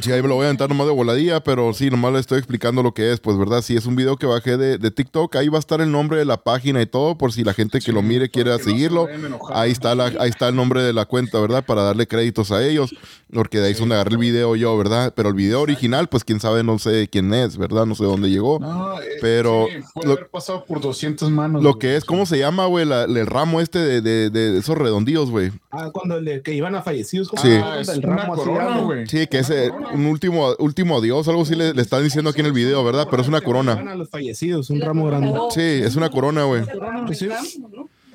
[0.00, 2.38] Sí, ahí me lo voy a aventar nomás de voladilla, pero sí, nomás le estoy
[2.38, 3.60] explicando lo que es, pues, ¿verdad?
[3.62, 6.16] Sí, es un video que bajé de, de TikTok, ahí va a estar el nombre
[6.18, 8.70] de la página y todo, por si la gente que lo mire quiere porque no
[8.70, 9.08] se seguirlo.
[9.52, 11.64] Ahí está, la, ahí está el nombre de la cuenta, ¿verdad?
[11.64, 12.94] Para darle créditos a ellos,
[13.32, 15.12] porque de ahí es donde agarré el video yo, ¿verdad?
[15.14, 17.86] Pero el video original, pues, quién sabe, no sé quién es, ¿verdad?
[17.86, 18.58] No sé dónde llegó.
[18.60, 21.62] No, eh, Pero sí, puede lo- haber pasado por 200 manos.
[21.62, 21.78] Lo güey.
[21.80, 22.86] que es, ¿cómo se llama, güey?
[22.86, 25.52] La- el ramo este de, de- de esos redondillos, güey.
[25.70, 27.28] Ah, cuando el de que iban a fallecidos.
[27.28, 27.48] ¿cómo Sí.
[27.48, 27.80] se Ah, llama?
[27.80, 29.01] es El una ramo algo.
[29.04, 29.08] Güey.
[29.22, 29.52] Sí, que es
[29.92, 33.06] un último, último adiós, algo así le, le están diciendo aquí en el video, ¿verdad?
[33.10, 33.72] Pero es una corona.
[33.72, 35.32] a los fallecidos, un ramo grande.
[35.54, 36.62] Sí, es una corona, güey.
[37.06, 37.28] Pues sí,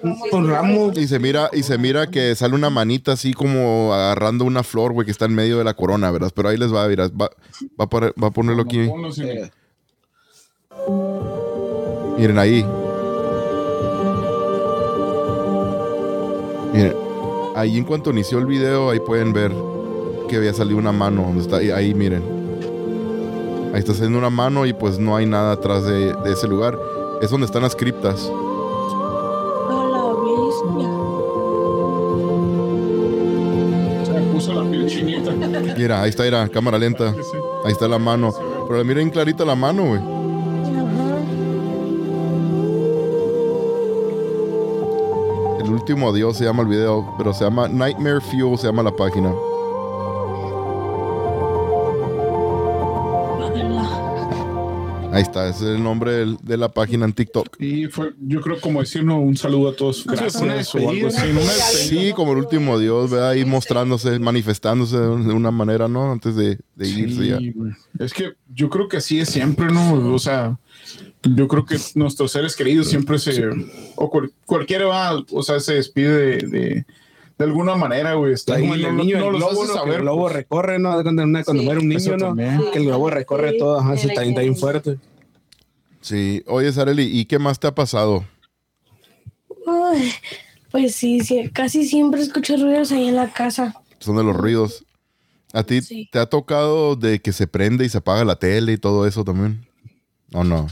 [0.03, 0.91] un, un ramo.
[0.95, 4.93] Y se mira, y se mira que sale una manita así como agarrando una flor,
[4.93, 6.31] güey, que está en medio de la corona, ¿verdad?
[6.35, 7.29] Pero ahí les va, mira, va,
[7.79, 8.89] va, a, poner- va a ponerlo aquí.
[12.17, 12.65] Miren ahí.
[16.73, 16.93] Miren,
[17.55, 19.51] ahí en cuanto inició el video, ahí pueden ver
[20.27, 21.23] que había salido una mano.
[21.23, 22.23] Donde está, ahí, ahí, miren.
[23.73, 26.77] Ahí está saliendo una mano y pues no hay nada atrás de, de ese lugar.
[27.21, 28.31] Es donde están las criptas.
[35.77, 37.13] Mira, ahí está, mira, cámara lenta.
[37.65, 38.33] Ahí está la mano.
[38.67, 40.01] Pero miren clarita la mano, güey.
[45.59, 48.91] El último adiós se llama el video, pero se llama Nightmare Fuel, se llama la
[48.91, 49.33] página.
[55.17, 57.59] Ahí está, ese es el nombre del- de la página en TikTok.
[57.59, 60.05] Y fue, yo creo, como decirnos un saludo a todos.
[60.05, 60.35] Gracias
[60.75, 61.27] o algo así.
[61.89, 63.29] Sí, como el último adiós, ¿verdad?
[63.31, 66.11] Ahí mostrándose, manifestándose de una manera, ¿no?
[66.11, 67.37] Antes de, de irse ya.
[67.39, 67.71] Sí, güey.
[67.99, 70.13] Es que yo creo que así es siempre, ¿no?
[70.13, 70.57] O sea,
[71.23, 73.43] yo creo que nuestros seres queridos siempre se.
[73.95, 76.85] O cual- cualquiera va, o sea, se despide de, de,
[77.37, 78.33] de alguna manera, güey.
[78.33, 79.67] Está ahí, el niño no globo, hace ¿no?
[79.67, 79.93] Que saber.
[79.95, 80.33] el globo pues.
[80.33, 81.01] recorre, ¿no?
[81.03, 81.65] Cuando, una- cuando Sí.
[81.65, 82.25] muere un Eso niño, ¿no?
[82.27, 82.61] también.
[82.71, 84.97] Que el globo recorre Sí, todo, ajá, está bien, fuerte.
[86.01, 86.43] Sí.
[86.47, 88.23] Oye, Sareli, ¿y qué más te ha pasado?
[89.67, 90.11] Ay,
[90.71, 93.75] pues sí, sí, casi siempre escucho ruidos ahí en la casa.
[93.99, 94.85] Son de los ruidos.
[95.53, 96.09] ¿A ti Sí.
[96.11, 99.23] te ha tocado de que se prende y se apaga la tele y todo eso
[99.23, 99.65] también?
[100.33, 100.67] ¿O no?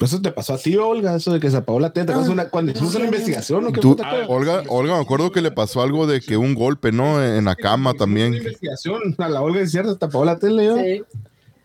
[0.00, 2.06] Pues eso te pasó a ti, Olga, eso de que se apagó la teta.
[2.06, 2.32] ¿Te acuerdas Ah.
[2.32, 3.70] una- cuando hicimos una investigación, ¿no?
[3.72, 3.96] ¿Qué Tú-?
[4.28, 7.22] Olga, Olga, me acuerdo que le pasó algo de que un golpe, ¿no?
[7.22, 8.28] En la cama también.
[8.28, 9.14] Una investigación.
[9.18, 10.76] A la Olga es cierto, te apagó la tele, ¿no?
[10.76, 11.02] Sí.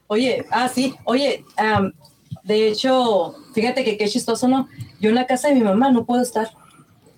[0.07, 1.93] Oye, ah, sí, oye, am,
[2.43, 4.67] de hecho, fíjate que qué chistoso, ¿no?
[4.99, 6.49] Yo en la casa de mi mamá no puedo estar,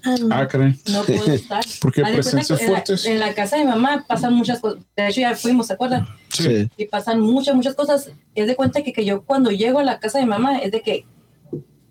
[0.06, 0.28] Ah, no.
[0.32, 0.80] Ah, caray.
[0.90, 1.66] no puedo estar.
[1.82, 3.06] Porque presencias que en la- fuertes.
[3.08, 6.08] En la, casa de mi mamá pasan muchas cosas, de hecho ya fuimos, ¿se acuerdan?
[6.44, 6.70] Sí.
[6.78, 8.12] Y pasan muchas, muchas cosas.
[8.36, 10.82] Es de cuenta que, que yo cuando llego a la casa de mamá es de
[10.82, 11.06] que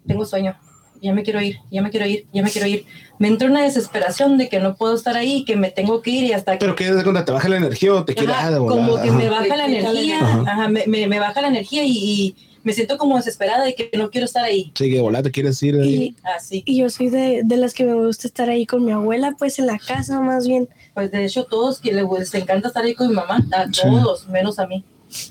[0.06, 0.56] tengo sueño,
[1.02, 2.87] ya me quiero ir, ya me quiero ir, ya me quiero ir.
[3.18, 6.24] Me entra una desesperación de que no puedo estar ahí, que me tengo que ir
[6.24, 6.59] y hasta que...
[6.59, 8.87] Pero que de cuando te baja la energía o te queda Ajá, volada.
[8.87, 10.42] como que me baja la energía, Ajá.
[10.46, 13.90] ajá, me, me- me baja la energía y, y me siento como desesperada de que
[13.96, 14.72] no quiero estar ahí.
[14.74, 15.76] Sí, que volá, te quieres ir.
[15.76, 15.94] ahí.
[15.94, 16.64] Y, Así.
[16.66, 19.61] y yo soy de, de las que me gusta estar ahí con mi abuela, pues
[19.61, 20.68] en la casa más bien.
[20.92, 24.59] Pues de hecho, todos que les, encanta estar ahí con mi mamá, a todos, menos
[24.59, 24.83] a mí.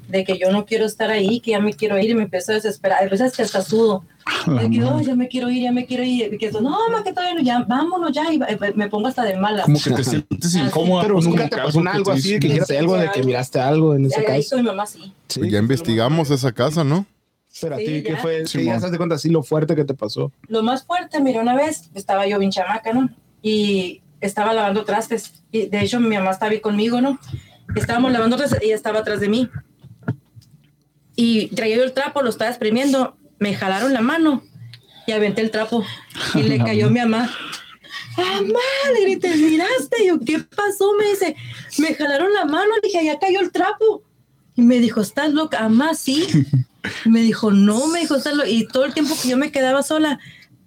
[0.07, 2.53] De que yo no quiero estar ahí, que ya me quiero ir y me empiezo
[2.53, 3.03] a desesperar.
[3.03, 4.05] A veces que hasta sudo.
[4.47, 6.33] De que, oh, ya me quiero ir, ya me quiero ir.
[6.33, 8.31] Y que, no, mamá, que todavía no, ya, vámonos ya.
[8.31, 9.65] Y va- me pongo hasta de malas.
[9.65, 11.01] Como que te sientes incómoda.
[11.01, 13.93] Pero pues, nunca te pasó algo así, de que dijiste algo de que miraste algo
[13.93, 14.55] en ese caso.
[14.55, 15.11] mi mamá, sí.
[15.27, 17.05] Sí, Pues ya investigamos esa casa, ¿no?
[17.61, 18.17] Pero a ti, ¿qué ya.
[18.17, 18.45] fue?
[18.45, 20.31] Sí, ya se das cuenta así lo fuerte que te pasó.
[20.47, 23.09] Lo más fuerte, mira, una vez estaba yo bien chamaca, ¿no?
[23.41, 25.43] Y estaba lavando trastes.
[25.51, 27.19] Y de hecho, mi mamá estaba ahí conmigo, ¿no?
[27.75, 29.49] Estábamos lavando trastes y ella estaba atrás de mí.
[31.15, 33.17] Y traía yo el trapo, lo estaba exprimiendo.
[33.39, 34.43] Me jalaron la mano
[35.07, 35.85] y aventé el trapo.
[36.33, 37.31] Y le cayó a mi mamá.
[38.17, 38.59] ¡Mamá!
[38.93, 40.03] Le grité, ¿miraste?
[40.03, 40.93] Y yo, ¿qué pasó?
[40.97, 41.35] Me dice,
[41.79, 42.73] me jalaron la mano.
[42.81, 44.03] Le dije, ya cayó el trapo.
[44.55, 45.61] Y me dijo, ¿estás loca?
[45.61, 46.25] Mamá, sí.
[47.05, 48.47] Y me dijo, no, me dijo, "estás loca".
[48.49, 50.19] Y todo el tiempo que yo me quedaba sola,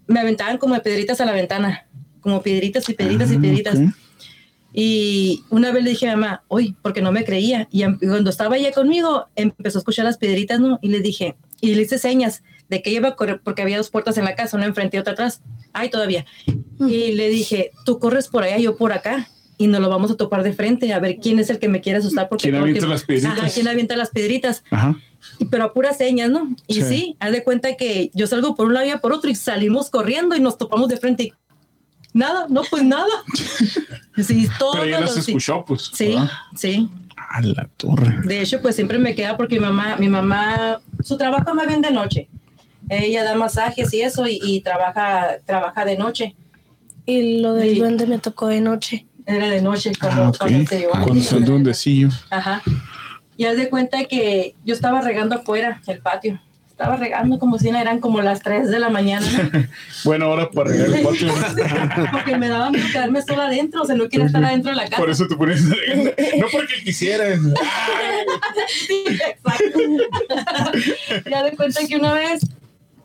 [0.07, 1.87] me aventaban como de piedritas a la ventana.
[2.21, 3.77] Como piedritas y piedritas y piedritas.
[3.79, 3.95] ok.
[4.73, 7.69] Y una vez le dije a mamá, uy, porque no me creía.
[7.73, 10.79] Y am- cuando estaba ella conmigo, empezó a escuchar las piedritas, ¿no?
[10.83, 13.89] Y le dije, y le hice señas de que iba a correr, porque había dos
[13.91, 15.41] puertas en la casa, una enfrente y otra atrás.
[15.73, 16.27] Ay, todavía.
[16.81, 19.29] Y le dije, tú corres por allá, yo por acá.
[19.61, 21.81] Y nos lo vamos a topar de frente, a ver quién es el que me
[21.81, 22.29] quiere asustar.
[22.29, 23.39] Porque ¿Quién avienta las piedritas?
[23.39, 24.63] Ajá, quién avienta las piedritas.
[24.71, 24.95] Ajá.
[25.41, 26.55] Y- pero a puras señas, ¿no?
[26.69, 26.83] Y Sí.
[26.83, 27.17] sí.
[27.19, 30.37] haz de cuenta que yo salgo por un lado y por otro y salimos corriendo
[30.37, 31.33] y nos topamos de frente y
[32.13, 33.07] nada, no, pues nada.
[34.17, 34.73] Sí, todo.
[34.81, 35.91] Pero las escuchó, pues.
[35.93, 36.31] Sí, ¿verdad?
[36.57, 36.89] sí.
[37.31, 38.21] A la torre.
[38.25, 41.83] De hecho, pues siempre me queda porque mi mamá, mi mamá, su trabajo más bien
[41.83, 42.29] de noche.
[42.89, 46.35] Ella da masajes y eso y, y trabaja, trabaja de noche.
[47.07, 47.79] Y lo del Sí.
[47.81, 49.07] duende me tocó de noche.
[49.29, 51.37] Era de noche cuando, Ah, cuando se llevó a mi Cuando hija.
[51.41, 52.09] duendecillo.
[52.31, 52.63] Ajá.
[53.37, 56.41] Y haz de cuenta que yo estaba regando afuera, el patio.
[56.69, 59.27] Estaba regando como si eran como las 3 de la mañana.
[60.05, 61.29] Buena hora para regar el patio.
[62.13, 64.85] porque me daba miedo quedarme sola adentro, o sea, no quería estar adentro de la
[64.85, 64.97] casa.
[64.97, 65.63] Por eso te pones.
[66.39, 67.41] No porque quisieras.
[68.87, 69.79] Sí, exacto.
[71.31, 72.41] ya de cuenta que una vez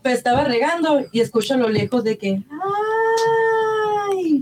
[0.02, 2.44] pues, estaba regando y escucho a lo lejos de que ¡ay!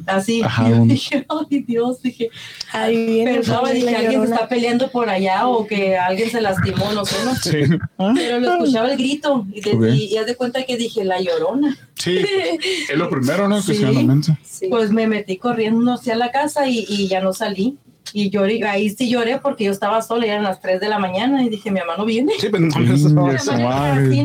[0.06, 0.42] Así.
[0.42, 2.30] Ajá, Y yo dije, ay Dios, dije,
[2.72, 6.92] Ahí viene pensaba dije, alguien se está peleando por allá o que alguien se lastimó,
[6.94, 7.66] no sé, no sé.
[7.68, 7.74] Sí.
[7.98, 9.84] Ah, Pero lo escuchaba el grito y, de- Ok.
[9.94, 11.78] y, y haz de cuenta que dije, la llorona.
[11.96, 12.20] Sí.
[12.90, 13.62] Es lo primero, ¿no?
[13.62, 14.68] Sí.
[14.70, 17.78] Pues me metí corriendo hacia la casa y, y ya no salí.
[18.14, 21.00] Y lloré, ahí sí lloré porque yo estaba sola, y eran las 3 de la
[21.00, 22.34] mañana y dije, mi mamá no viene.
[22.40, 23.28] Sí, pero no Mm, no.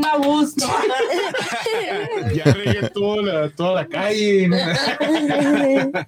[0.06, 0.66] A gusto.
[2.34, 4.48] Ya regué toda la, toda la calle.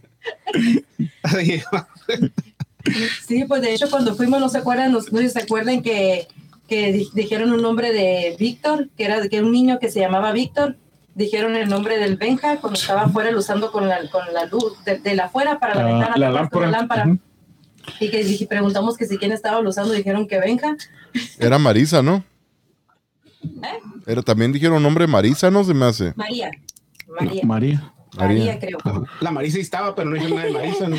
[3.26, 6.26] Sí, pues de hecho cuando fuimos, no se acuerdan, no, no se acuerdan que,
[6.68, 10.00] que di- dijeron un nombre de Víctor, que era, que era un niño que se
[10.00, 10.76] llamaba Víctor.
[11.14, 14.98] Dijeron el nombre del Benja cuando estaba afuera usando con la, con la luz de,
[14.98, 16.16] de la afuera para la, Ah, ventana.
[16.16, 16.30] la
[16.70, 17.18] lámpara.
[18.00, 20.76] Y que dije- preguntamos que si quién estaba usando, dijeron que Benja.
[21.38, 22.24] Era Marisa, ¿no?
[23.42, 23.78] ¿Eh?
[24.06, 25.64] Era, también dijeron nombre Marisa, ¿no?
[25.64, 26.12] Se me hace.
[26.16, 26.50] María.
[27.08, 27.42] María.
[27.44, 27.92] María.
[28.16, 28.58] María, María.
[28.58, 28.78] creo.
[29.20, 30.88] La Marisa estaba, pero no dijeron nada de Marisa.
[30.88, 30.96] ¿no?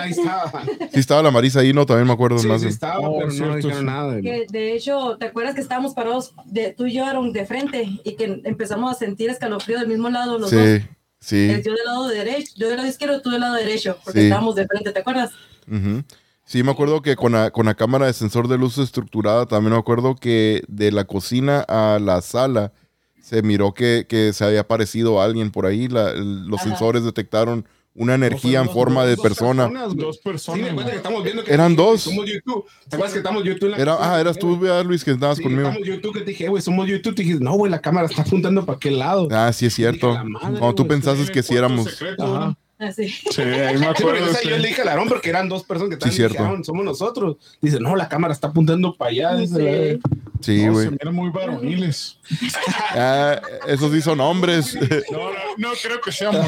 [0.00, 0.62] Ahí estaba.
[0.92, 1.84] Sí estaba la Marisa ahí, ¿no?
[1.84, 2.62] También me acuerdo Sí, más.
[2.62, 3.84] sí estaba, Oh, pero cierto, no dijeron sí.
[3.84, 4.14] nada.
[4.14, 7.44] de- Que de hecho, ¿te acuerdas que estábamos parados, de, tú y yo eran de
[7.44, 10.60] frente y que empezamos a sentir escalofrío del mismo lado los dos?
[10.80, 10.86] Sí,
[11.20, 11.36] sí.
[11.50, 14.26] Eh, Yo del lado derecho, yo del lado izquierdo, tú del lado derecho, porque Sí.
[14.26, 15.32] estábamos de frente, ¿te acuerdas?
[15.70, 16.02] Ujú.
[16.44, 19.72] Sí, me acuerdo que con la, con la cámara de sensor de luz estructurada, también
[19.74, 22.72] me acuerdo que de la cocina a la sala
[23.20, 25.88] se miró que, que se había aparecido alguien por ahí.
[25.88, 26.70] la- el- los Ajá.
[26.70, 29.68] sensores detectaron una energía en Dos- forma de dos persona.
[29.68, 29.96] personas.
[29.96, 30.70] Dos Sí, personas.
[30.70, 32.00] acuerdo que estamos viendo que Eran dos.
[32.02, 32.64] Somos YouTube.
[32.88, 33.64] ¿Te acuerdas que estamos YouTube?
[33.66, 35.68] en la Era, ah, eras tú, ¿verdad, Luis, que estabas Sí, conmigo.
[35.68, 37.14] estamos YouTube que te dije, güey, somos YouTube.
[37.16, 39.28] Te dije, no, güey, la cámara está apuntando para qué lado.
[39.32, 40.12] Ah, sí es cierto.
[40.12, 41.88] Dije, madre, Cuando tú pensaste que sí éramos.
[42.18, 42.56] Ajá.
[42.78, 43.08] Así.
[43.08, 44.24] Sí, ahí me acuerdo.
[44.24, 44.48] o sea, sí.
[44.48, 46.38] yo le dije a Larón porque eran dos personas que estaban Sí, cierto.
[46.38, 47.36] dijeron, somos nosotros.
[47.60, 49.34] Dice, no, la cámara está apuntando para allá.
[49.36, 49.98] Dice,
[50.40, 50.58] Sí.
[50.60, 50.84] Sí, No, güey.
[50.84, 52.18] se miran muy varoniles.
[52.90, 54.76] Ah, esos sí son hombres.
[55.10, 56.46] No, no, no creo que seamos.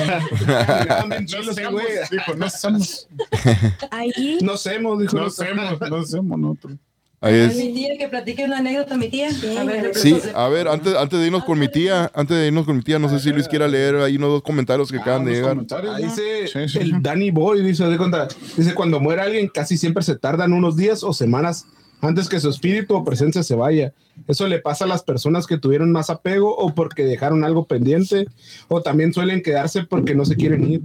[0.49, 3.09] "Ah, No seamos, dijo, no somos.
[3.91, 5.17] Ahí No semos, dijo.
[5.17, 6.73] No somos, no somos nosotros.
[7.23, 7.57] Ahí es.
[7.57, 9.29] mi tía que platique una anécdota, mi tía.
[9.59, 12.65] A ver, Sí, a ver, antes, antes de irnos con mi tía, antes de irnos
[12.65, 15.27] con mi tía, no sé si Luis quiera leer ahí unos dos comentarios que acaban
[15.27, 15.57] de Ah, llegar.
[15.57, 15.97] ¿no?
[15.99, 17.03] dice Sí, sí, el.
[17.03, 21.05] Danny Boy, dice, de cuenta, dice, cuando muere alguien casi siempre se tardan unos días
[21.05, 21.67] o semanas
[22.01, 23.93] antes que su espíritu o presencia se vaya.
[24.27, 28.27] Eso le pasa a las personas que tuvieron más apego o porque dejaron algo pendiente
[28.69, 30.81] o también suelen quedarse porque no se quieren ir.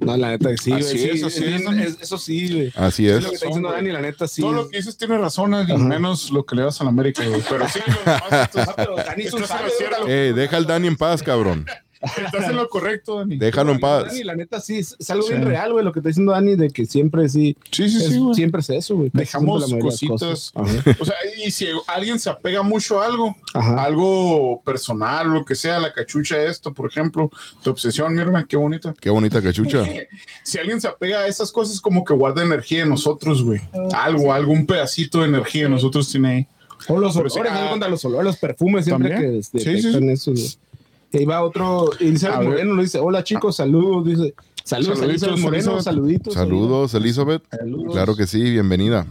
[0.00, 0.82] No, la neta, sí, güey.
[0.82, 1.82] Así sí, es, así sí, es, Dani.
[1.82, 2.72] es- Eso sí, güey.
[2.76, 3.22] Así Es es.
[3.24, 4.42] lo que está diciendo Dani, la neta, sí.
[4.42, 5.50] Todo lo que dices tiene razón,
[5.88, 7.42] menos lo que le das a la América, güey.
[7.48, 8.22] Pero sí, lo demás,
[8.56, 9.72] Ah, pero Dani es un sabio.
[10.06, 11.66] Eh, deja al Dani en paz, cabrón.
[12.24, 13.36] Estás en lo correcto, Dani.
[13.36, 14.06] Déjalo en paz.
[14.06, 15.32] Dani, la neta, sí, es, algo Sí.
[15.34, 17.56] bien real, güey, lo que está diciendo Dani, de que siempre sí.
[17.70, 18.34] Sí, sí, es- sí, güey.
[18.34, 19.10] siempre es eso, güey.
[19.12, 20.52] Dejamos cositas.
[21.00, 23.82] O sea, y si alguien se apega mucho a algo, Ajá.
[23.84, 27.30] algo personal, lo que sea, la cachucha esto, por ejemplo,
[27.62, 28.94] tu obsesión, mira, qué bonita.
[29.00, 29.84] Qué bonita cachucha.
[30.42, 33.60] Si alguien se apega a esas cosas, como que guarda energía en nosotros, güey.
[33.94, 36.46] Algo, algún pedacito de energía en nosotros tiene ahí.
[36.88, 39.32] O los olores, sí, ah, los olores, los perfumes, siempre ¿también?
[39.32, 40.32] que este, Sí, sí, detectan eso.
[41.18, 42.44] Ahí va otro, ver.
[42.44, 45.82] Moreno, lo dice, hola chicos, saludos, dice, saludos, Saluditos, Elizabeth Moreno, Elizabeth.
[45.84, 46.34] saluditos.
[46.34, 47.42] Saludos, Elizabeth.
[47.50, 47.92] Saludos.
[47.92, 49.06] Claro que sí, bienvenida.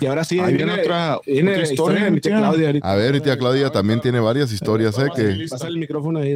[0.00, 2.36] Y ahora sí, Ahí viene otra- viene otra historia de mi tía.
[2.36, 2.92] Claudia ahorita.
[2.92, 5.06] A ver, mi tía Claudia también tiene varias historias, ¿eh?
[5.14, 6.32] Que Pasa el micrófono ahí.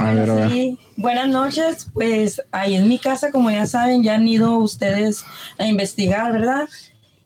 [0.00, 0.50] A ver, a ver.
[0.50, 1.88] Sí, buenas noches.
[1.92, 5.24] Pues ahí en mi casa, como ya saben, ya han ido ustedes
[5.58, 6.68] a investigar, ¿verdad?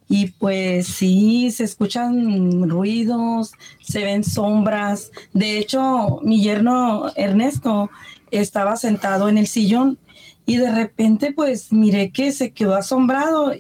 [0.08, 3.52] Y pues sí, se escuchan ruidos,
[3.82, 5.10] se ven sombras.
[5.34, 7.90] De hecho, mi yerno Ernesto
[8.30, 9.98] estaba sentado en el sillón
[10.46, 13.52] y de repente pues miré que se quedó asombrado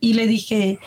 [0.00, 0.78] y le dije,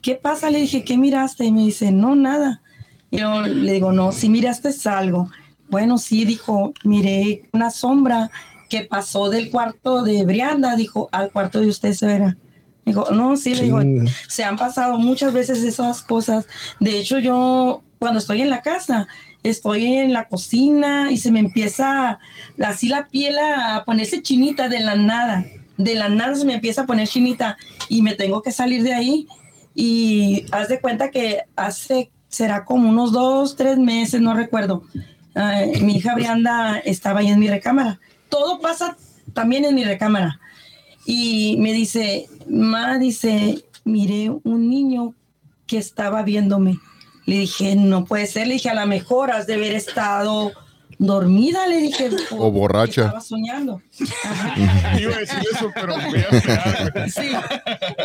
[0.00, 0.50] ¿qué pasa?
[0.50, 1.44] Le dije, ¿qué miraste?
[1.44, 2.62] Y me dice, no, nada.
[3.10, 5.28] Y yo le digo, no, si miraste algo.
[5.68, 8.30] Bueno, sí, dijo, miré una sombra
[8.68, 12.36] que pasó del cuarto de Brianda, dijo, al cuarto de usted, Severa.
[12.88, 14.10] Dijo, no, sí, digo, Chinga.
[14.28, 16.46] se han pasado muchas veces esas cosas.
[16.80, 19.08] De hecho, yo cuando estoy en la casa,
[19.42, 22.18] estoy en la cocina y se me empieza
[22.62, 25.44] así la piel a ponerse chinita de la nada.
[25.76, 27.56] De la nada se me empieza a poner chinita
[27.88, 29.26] y me tengo que salir de ahí.
[29.74, 34.82] Y haz de cuenta que hace, será como unos dos, tres meses, no recuerdo.
[35.34, 38.00] eh, mi hija Brianda estaba ahí en mi recámara.
[38.28, 38.96] Todo pasa
[39.34, 40.40] también en mi recámara.
[41.10, 45.14] Y me dice, ma, dice, miré un niño
[45.66, 46.78] que estaba viéndome.
[47.24, 48.46] Le dije, no puede ser.
[48.46, 50.52] Le dije, a lo mejor has de haber estado
[50.98, 51.66] dormida.
[51.66, 53.06] Le dije, O borracha.
[53.06, 53.80] Estaba soñando.
[54.22, 55.00] Ajá.
[55.00, 57.10] Iba a decir eso, pero me voy a esperar.
[57.10, 57.30] Sí.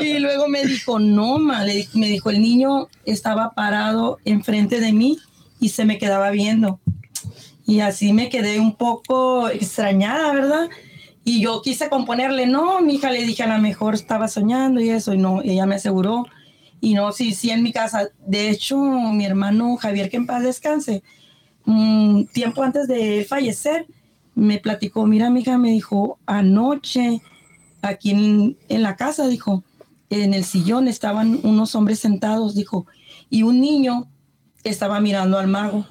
[0.01, 4.93] Y luego me dijo, no, ma, le me dijo, el niño estaba parado enfrente de
[4.93, 5.17] mí
[5.59, 6.79] y se me quedaba viendo.
[7.65, 10.69] Y así me quedé un poco extrañada, ¿verdad?
[11.25, 14.89] Y yo quise componerle, no, mi hija le dije, a lo mejor estaba soñando y
[14.89, 16.25] eso, y no, ella me aseguró.
[16.81, 18.09] Y no, sí, sí, en mi casa.
[18.25, 21.01] De hecho, mi hermano Javier, que en paz descanse,
[21.65, 23.85] un tiempo antes de fallecer,
[24.35, 27.21] me platicó, mira, mi hija me dijo, anoche
[27.81, 29.63] aquí en, en la casa, dijo,
[30.09, 32.85] en el sillón estaban unos hombres sentados, dijo,
[33.29, 34.09] y un niño
[34.63, 35.85] estaba mirando al mago,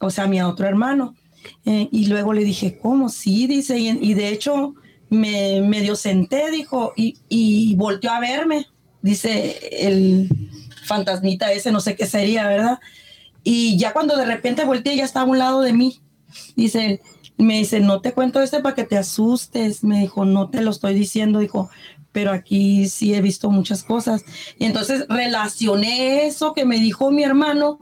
[0.00, 1.14] o sea, mi otro hermano.
[1.64, 3.08] Eh, y luego le dije, ¿cómo?
[3.08, 4.74] Sí, dice, y, de hecho
[5.08, 8.66] me medio senté, dijo, y, y volteó a verme,
[9.02, 10.28] dice el
[10.84, 12.80] fantasmita ese, no sé qué sería, ¿verdad?
[13.42, 16.00] Y ya cuando de repente volteé, ya estaba a un lado de mí.
[16.56, 17.00] Dice,
[17.38, 19.82] me dice, no te cuento este para que te asustes.
[19.82, 21.70] Me dijo, no te lo estoy diciendo, dijo,
[22.12, 24.24] pero aquí sí he visto muchas cosas.
[24.58, 27.78] Y entonces relacioné eso que me dijo mi hermano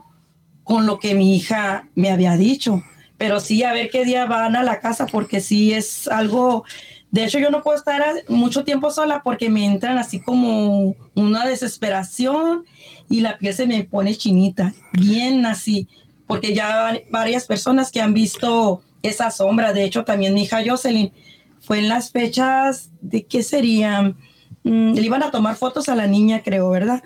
[0.63, 2.83] con lo que mi hija me había dicho.
[3.19, 6.63] Pero sí, a ver qué día van a la casa, porque sí es algo.
[7.11, 11.45] De hecho, yo no puedo estar mucho tiempo sola porque me entran así como una
[11.45, 12.63] desesperación
[13.09, 15.89] y la piel se me pone chinita, bien así,
[16.27, 19.73] porque ya varias personas que han visto esa sombra.
[19.73, 21.11] De hecho, también mi hija Jocelyn
[21.59, 24.15] fue en las fechas de qué serían.
[24.63, 27.03] Mm, le iban a tomar fotos a la niña, creo, ¿verdad?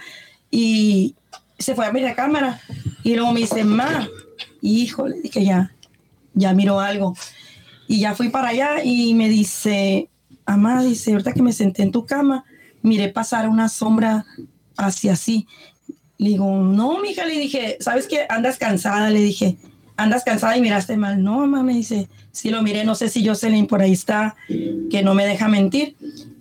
[0.51, 1.15] Y
[1.57, 2.61] se fue a mi recámara
[3.03, 4.07] y luego me dice, ma,
[4.61, 5.73] híjole, dije ya,
[6.33, 7.15] ya miro algo.
[7.87, 10.09] Y ya fui para allá y me dice,
[10.47, 12.45] mamá, dice, ahorita que me senté en tu cama,
[12.81, 14.25] miré pasar una sombra
[14.77, 15.47] hacia así.
[16.17, 18.25] Le digo, no, mija, le dije, ¿sabes qué?
[18.29, 19.57] Andas cansada, le dije,
[19.97, 21.21] andas cansada y miraste mal.
[21.21, 25.01] No, mamá, me dice, sí lo miré, no sé si Jocelyn por ahí está, que
[25.03, 25.95] no me deja mentir.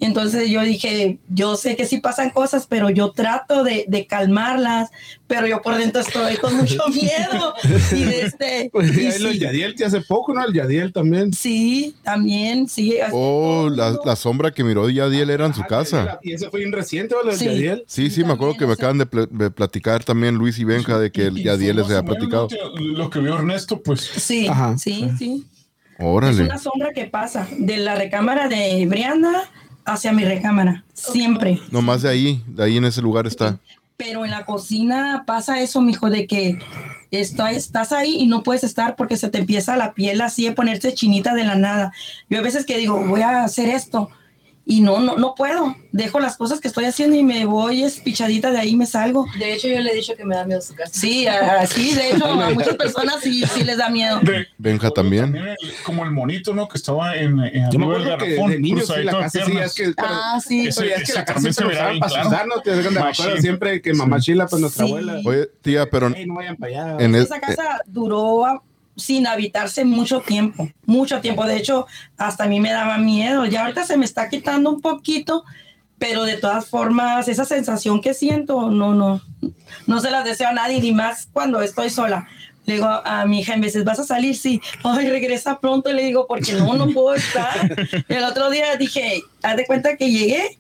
[0.05, 4.91] Entonces yo dije, yo sé que sí pasan cosas, pero yo trato de, de calmarlas,
[5.27, 7.55] pero yo por dentro estoy con mucho miedo.
[7.93, 10.45] Y de este, Pues y sí, del Yadiel que hace poco, ¿no?
[10.45, 11.33] El Yadiel también.
[11.33, 12.97] sí, también, sí.
[13.13, 16.19] Oh, la, la sombra que miró Yadiel era en su Ah, casa.
[16.23, 17.45] Y ese fue reciente, del Sí.
[17.47, 17.85] Yadiel.
[17.87, 20.99] Sí, sí, me acuerdo que me acaban de, pl- de platicar también Luis y Benja
[20.99, 22.49] de que el Y Yadiel les había platicado.
[22.81, 24.01] Lo que, vio Ernesto, pues.
[24.01, 24.77] Sí, Ajá.
[24.79, 25.47] sí, sí.
[25.99, 26.43] Es Órale.
[26.43, 29.49] una sombra que pasa de la recámara de Brianda
[29.85, 31.61] hacia mi recámara, siempre.
[31.71, 33.59] Nomás de ahí, de ahí en ese lugar está.
[33.97, 36.59] Pero en la cocina pasa eso, mijo, de que
[37.11, 40.55] está- estás ahí y no puedes estar porque se te empieza la piel así a
[40.55, 41.93] ponerse chinita de la nada.
[42.29, 44.11] Yo a veces que digo, voy a hacer esto
[44.65, 45.75] y no, no, no puedo.
[45.91, 49.27] Dejo las cosas que estoy haciendo y me voy espichadita de ahí y me salgo.
[49.39, 50.93] De hecho, yo le he dicho que me da miedo su casa.
[50.95, 54.21] Sí, así, de hecho, a muchas personas sí, sí les da miedo.
[54.21, 55.35] De- Benja también.
[55.37, 56.69] el- como el monito, ¿no?
[56.69, 59.53] Que estaba en, en Yo me acuerdo que de niños sí, cruzadito la casa sí,
[59.59, 59.95] es que...
[59.99, 60.67] Ah, sí.
[60.69, 62.29] Es que la casa también se siempre bien para claro.
[62.29, 64.93] asustarnos, te me acuerdo siempre que mamá Chila, pues nuestra Sí.
[64.93, 65.21] abuela.
[65.25, 67.05] Oye, tía, pero no vayan para allá.
[67.05, 68.63] en es- Esa casa duró ah,
[68.97, 71.45] sin habitarse mucho tiempo, mucho tiempo.
[71.47, 71.87] De hecho,
[72.17, 73.47] hasta a mí me daba miedo.
[73.47, 75.45] Ya ahorita se me está quitando un poquito,
[75.99, 79.23] pero de todas formas, esa sensación que siento, no, no,
[79.87, 82.29] no se la deseo a nadie, ni más cuando estoy sola.
[82.65, 86.05] Le digo a mi hija, en veces vas a salir, sí, ay, regresa pronto, le
[86.05, 87.77] digo, porque no, no puedo estar.
[88.09, 90.59] El otro día dije, haz de cuenta que llegué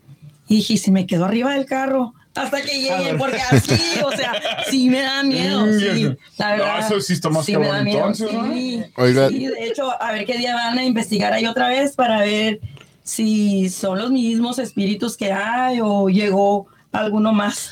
[0.49, 4.33] y dije, si me quedo arriba del carro hasta que llegue, porque así, o sea,
[4.71, 6.79] sí me da miedo, sí, la No, verdad.
[6.87, 8.53] eso sí está más Sí, me cabrón da miedo, entonces, ¿no?
[8.55, 8.85] sí.
[8.97, 9.29] Oiga.
[9.29, 12.61] Sí, de hecho, a ver qué día van a investigar ahí otra vez para ver
[13.05, 17.71] si son los mismos espíritus que hay o llegó alguno más.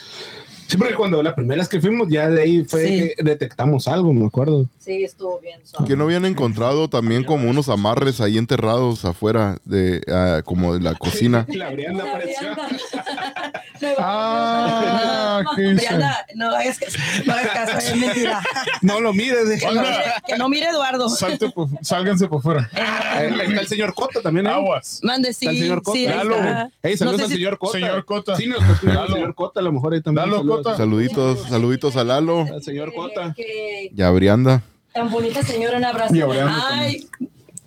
[0.70, 3.12] Sí, porque cuando la primera vez que fuimos, ya de ahí fue Sí.
[3.16, 4.66] que detectamos algo, me acuerdo.
[4.78, 5.60] Sí, estuvo bien.
[5.64, 5.86] suave.
[5.86, 10.80] que no habían encontrado también como unos amarres ahí enterrados afuera de ah, como de
[10.80, 11.44] la cocina.
[11.54, 12.48] La Brianda La apareció.
[13.98, 15.72] Ah, ¿qué?
[15.72, 16.78] Brianda, no hagas,
[17.24, 18.42] no hagas caso, es mentira.
[18.82, 19.96] No lo mires, Que no mire,
[20.26, 21.08] que no mire Eduardo.
[21.08, 22.68] Salte por- sálganse por fuera.
[22.74, 24.50] Ahí Está el señor Cota también, ¿eh?
[24.50, 25.00] Aguas.
[25.02, 25.96] Mande, sí, Está el señor Cota.
[25.98, 26.36] sí, ahí Lalo.
[26.36, 26.70] está.
[26.82, 27.72] Ey, saludos No sé al si- señor Cota.
[27.72, 28.36] Señor Cota.
[28.36, 28.76] Sí, nos el
[29.14, 30.26] señor Cota, a lo mejor ahí también.
[30.26, 30.59] Saludos.
[30.62, 30.76] Cota.
[30.76, 33.34] Saluditos, saluditos a Lalo Al señor Cota.
[33.36, 34.62] Y a Brianda.
[34.92, 36.14] tan bonita señora, un abrazo.
[36.14, 37.08] Y Ay,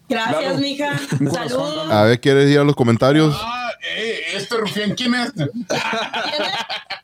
[0.08, 0.98] gracias, mija.
[1.32, 1.92] Saludos.
[1.92, 3.36] A ver, ¿quieres ir a los comentarios?
[3.40, 5.32] Ah, eh, este rufián, ¿quién es?
[5.34, 5.50] ¿Quién,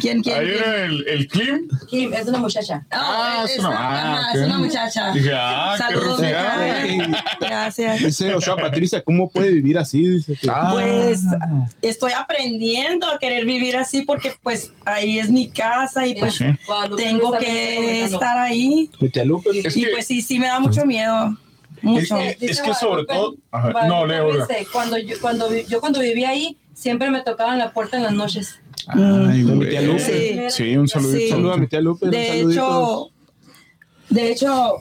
[0.00, 0.38] quién, Ahí quién?
[0.38, 1.68] era el, el Kim.
[1.88, 2.86] Kim, es una muchacha.
[2.90, 5.12] Ah, es una- ah, es una muchacha.
[5.12, 6.20] Dije, ah, qué Saludos.
[7.40, 7.98] Gracias.
[8.00, 10.06] Dice Ochoa Patricia, ¿cómo puede vivir así?
[10.06, 10.70] Dice que- Ah.
[10.72, 11.22] Pues
[11.82, 16.38] estoy aprendiendo a querer vivir así porque pues ahí es mi casa y pues
[16.96, 18.90] tengo que estar ahí.
[19.64, 21.36] Es Y que- pues sí, sí me da mucho miedo.
[21.82, 22.16] Mucho.
[22.18, 26.56] Es Dice que sobre todo- Ajá, no, Leo, Cuando yo, cuando yo cuando vivía ahí,
[26.74, 28.58] siempre me tocaban la puerta en las noches.
[28.88, 29.70] Ay, Con mi güey.
[29.70, 30.50] tía Lupe.
[30.50, 30.56] Sí.
[30.64, 30.86] Sí, un.
[30.88, 31.28] Sí.
[31.28, 32.06] Saludos a mi tía Lupe.
[32.06, 33.10] un De hecho,
[34.10, 34.74] de hecho,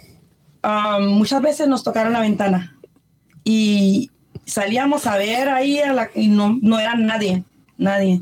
[0.63, 2.77] um, muchas veces nos tocaron la ventana
[3.43, 4.11] y
[4.45, 7.43] salíamos a ver ahí a la- y no, no era nadie,
[7.77, 8.21] nadie.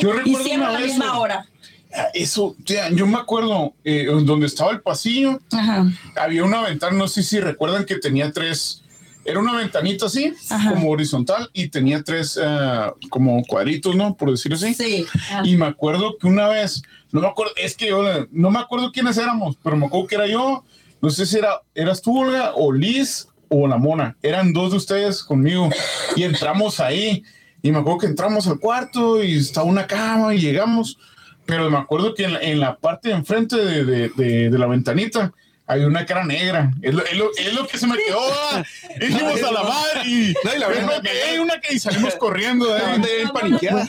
[0.00, 1.46] Yo Y recuerdo siempre a la misma hora.
[1.92, 5.86] Ah, Eso, tía, yo me acuerdo eh, donde estaba el pasillo, Ajá.
[6.16, 8.79] había una ventana, no sé si recuerdan que tenía tres,
[9.24, 10.70] era una ventanita así, Ajá.
[10.72, 14.14] como horizontal, y tenía tres ah, como cuadritos, ¿no?
[14.16, 14.74] Por decirlo así.
[14.74, 15.06] Sí.
[15.44, 18.92] Y me acuerdo que una vez, no me acuerdo, es que yo no me acuerdo
[18.92, 20.64] quiénes éramos, pero me acuerdo que era yo,
[21.02, 24.16] no sé si era, eras tú, Olga, o Liz, o la mona.
[24.22, 25.68] Eran dos de ustedes conmigo.
[26.14, 27.24] Y entramos ahí.
[27.62, 30.98] Y me acuerdo que entramos al cuarto y estaba una cama y llegamos.
[31.46, 34.58] Pero me acuerdo que en la, en la parte de enfrente de, de, de- de
[34.58, 35.32] la ventanita
[35.72, 36.70] había una cara negra.
[36.82, 38.20] Es lo, es lo- es lo que se me quedó.
[38.52, 38.62] ah.
[39.00, 42.14] Dijimos a la madre y, No, y la verdad que hay una que y salimos
[42.18, 42.72] corriendo.
[42.72, 43.00] de La ahí.
[43.00, 43.88] bien paniqueada.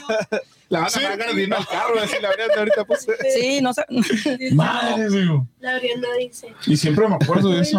[0.68, 1.00] La van a Sí.
[1.00, 3.06] de al carro, así la Brianda ahorita pues.
[3.38, 3.84] Sí, no sé.
[4.52, 5.46] Madre, digo.
[5.60, 6.48] La Brianda dice.
[6.66, 7.78] Y siempre me acuerdo de "Yo eso.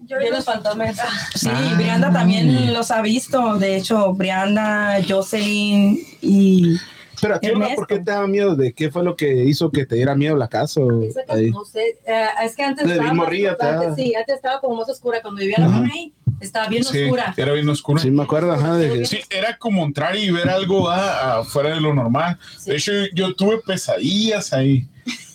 [0.00, 0.96] yo los- los fantasmas.
[1.34, 1.72] Sí, Ah.
[1.76, 3.56] Brianda también los ha visto.
[3.58, 6.76] De hecho, Brianda, Jocelyn y
[7.20, 7.48] Pero a ti.
[7.76, 8.54] ¿por qué te daba miedo?
[8.56, 10.80] ¿De qué fue lo que hizo que te diera miedo la casa?
[10.80, 14.88] No sé, eh, es que antes De estaba más- antes, sí, antes estaba como más
[14.88, 15.20] oscura.
[15.22, 17.34] Cuando vivía la mona ahí, estaba bien Sí, oscura.
[17.36, 18.00] era bien oscuro.
[18.00, 21.80] Sí, me acuerdo, ajá, de Sí, era como entrar y ver algo ah, afuera de
[21.80, 22.38] lo normal.
[22.64, 24.86] De hecho, yo tuve pesadillas ahí.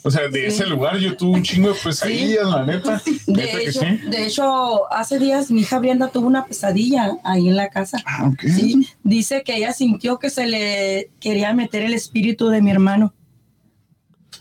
[0.06, 3.02] O sea, de ese lugar yo tuve un chingo de pesadillas, la neta.
[3.28, 4.00] Neta de que hecho, sí.
[4.10, 8.02] de hecho, hace días mi hija Brianda tuvo una pesadilla ahí en la casa.
[8.06, 8.42] Ah, ok.
[8.42, 13.14] Sí, dice que ella sintió que se le quería meter el espíritu de mi hermano.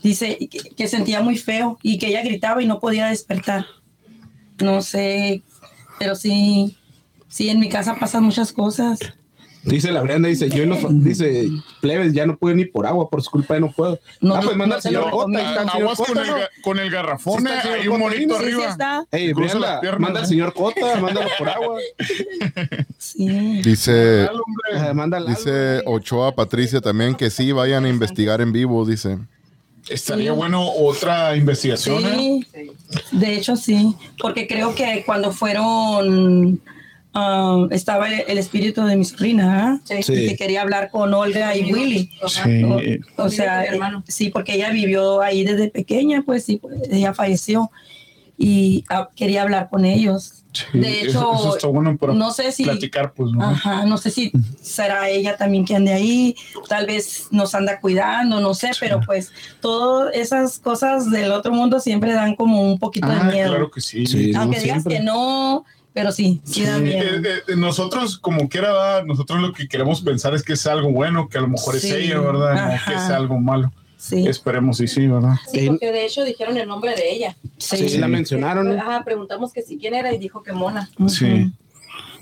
[0.03, 3.65] Dice que, que sentía muy feo y que ella gritaba y no podía despertar.
[4.61, 5.43] No sé,
[5.99, 6.77] pero sí,
[7.27, 8.99] sí, en mi casa pasan muchas cosas.
[9.63, 11.47] Dice la Brianda, dice, yo no, dice,
[11.79, 13.97] plebes, ya no puedo ni por agua, por su culpa ya no puedo.
[14.19, 15.99] No, ah, pues no, manda no señor Cota, Aguas
[16.61, 18.39] con el, garrafón, Sí señor hay un monito ¿no?
[18.39, 19.05] Sí, sí arriba.
[19.11, 20.29] Ey, piernas, manda al ¿no?
[20.29, 21.79] señor Cota, mándalo por agua.
[22.97, 23.61] Sí.
[23.61, 24.23] Dice.
[24.23, 24.29] Eh,
[25.27, 29.17] dice Ochoa Patricia también que sí vayan a investigar en vivo, dice.
[29.89, 32.05] Estaría bueno otra investigación.
[32.05, 32.39] ¿eh?
[32.53, 32.71] Sí,
[33.11, 36.61] de hecho sí, porque creo que cuando fueron
[37.13, 39.81] ah, estaba el, el espíritu de mi sobrina.
[39.89, 42.11] Y que quería hablar con Olga y Willy.
[42.21, 44.03] O, o sea, hermano.
[44.07, 47.69] sí, porque ella vivió ahí desde pequeña, pues sí, pues, ella falleció
[48.37, 50.42] y ah, quería hablar con ellos.
[50.53, 53.43] Sí, De hecho, eso, eso está bueno para no sé si, platicar, pues, ¿no?
[53.43, 54.31] ajá, no sé si
[54.61, 56.35] será ella también que ande ahí,
[56.69, 59.31] tal vez nos anda cuidando, no sé, pero pues
[59.61, 63.49] todas esas cosas del otro mundo siempre dan como un poquito Ah, de miedo.
[63.49, 64.05] claro que sí.
[64.05, 64.33] Sí.
[64.35, 64.97] Aunque no, digas siempre.
[64.97, 67.03] que no, pero sí, sí da miedo.
[67.03, 71.29] eh, eh, nosotros, como quiera, nosotros lo que queremos pensar es que es algo bueno,
[71.29, 71.87] que a lo mejor Sí.
[71.89, 72.65] es ella, ¿verdad?
[72.73, 73.71] No que sea algo malo.
[74.03, 75.35] Sí, Esperemos y sí, ¿verdad?
[75.49, 77.37] Sí, porque de hecho dijeron el nombre de ella.
[77.57, 77.87] sí.
[77.87, 78.77] Sí, la mencionaron.
[79.05, 80.89] preguntamos que si quién era y dijo que Mona.
[81.07, 81.49] Sí.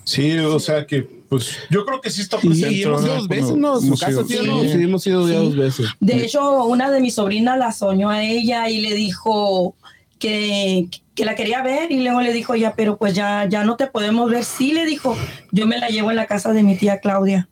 [0.04, 2.72] Sí, o sea que, pues, yo creo que sí está presente.
[2.72, 3.80] y hemos ido dos veces, ¿no?
[3.80, 4.26] Su hemos casa, ido.
[4.28, 4.46] sí, sí.
[4.48, 4.62] ¿no?
[4.62, 5.46] Sí, hemos ido ya Sí.
[5.46, 5.86] dos veces.
[6.00, 9.76] De hecho, una de mis sobrinas la soñó a ella y le dijo
[10.20, 13.76] que, que la quería ver y luego le dijo ya, pero pues ya, ya no
[13.76, 14.44] te podemos ver.
[14.44, 15.18] Sí, le dijo,
[15.52, 17.48] yo me la llevo en la casa de mi tía Claudia.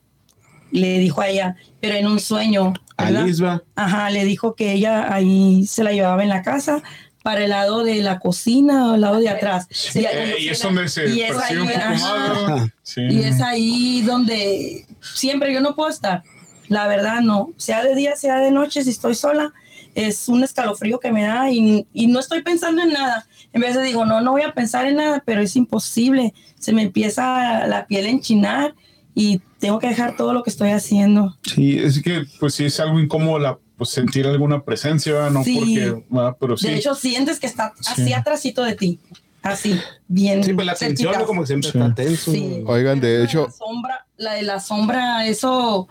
[0.72, 2.74] Le dijo a ella, pero en un sueño.
[2.98, 3.24] ¿verdad?
[3.24, 3.64] Alice va.
[3.76, 6.82] Ajá, le dijo que ella ahí se la llevaba en la casa
[7.24, 9.68] para el lado de la cocina o el lado de atrás.
[9.72, 11.90] Sí, Y- eh, y es donde se Y es ahí, poco ajá.
[11.92, 12.68] más, ¿verdad?
[12.84, 13.02] Sí.
[13.10, 16.24] y es ahí donde siempre yo no puedo estar.
[16.68, 17.50] La verdad, no.
[17.58, 19.54] Sea de día, sea de noche, si estoy sola,
[19.96, 23.26] es un escalofrío que me da y, y no estoy pensando en nada.
[23.54, 26.34] En vez de digo, no, no voy a pensar en nada, pero es imposible.
[26.60, 28.76] Se me empieza la piel a enchinar
[29.16, 31.38] y tengo que dejar todo lo que estoy haciendo.
[31.44, 35.32] Sí, es que, pues sí, es algo incómodo la, pues, sentir alguna presencia, ¿verdad?
[35.32, 35.56] no Sí.
[35.58, 36.38] porque, ¿verdad?
[36.40, 36.68] pero sí.
[36.68, 38.14] De hecho, sientes que está así Sí.
[38.14, 39.00] atrásito de ti.
[39.42, 39.80] Así,
[40.10, 40.44] bien.
[40.44, 41.78] Sí, pues la tensión como que siempre Sí.
[41.78, 42.32] está tenso.
[42.32, 42.62] Sí.
[42.66, 45.88] Oigan, de hecho, La sombra, la de la sombra, eso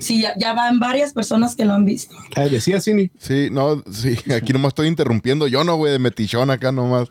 [0.00, 2.14] sí, ya, ya van varias personas que lo han visto.
[2.36, 3.10] Ah, decía Cini.
[3.18, 5.46] sí, no, sí, aquí nomás estoy interrumpiendo.
[5.46, 7.08] Yo no, güey, de metichón acá nomás.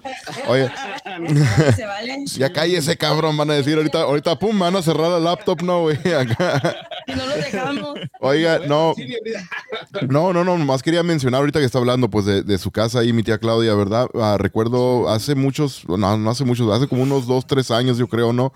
[0.48, 0.70] Oye,
[1.76, 2.24] ¿Se vale?
[2.26, 5.82] ya cállese, cabrón, van a decir ahorita, ahorita, pum, van a cerrar la laptop, no,
[5.82, 6.76] güey, acá.
[7.08, 8.00] No lo dejamos.
[8.20, 8.94] Oiga, no,
[10.08, 13.00] no, no, no, nomás quería mencionar ahorita que está hablando, pues, de, de su casa
[13.00, 14.08] ahí, mi tía Claudia, ¿verdad?
[14.16, 18.08] Ah, recuerdo hace muchos, no, no hace muchos, hace como unos dos, tres años, yo
[18.08, 18.54] creo, ¿no?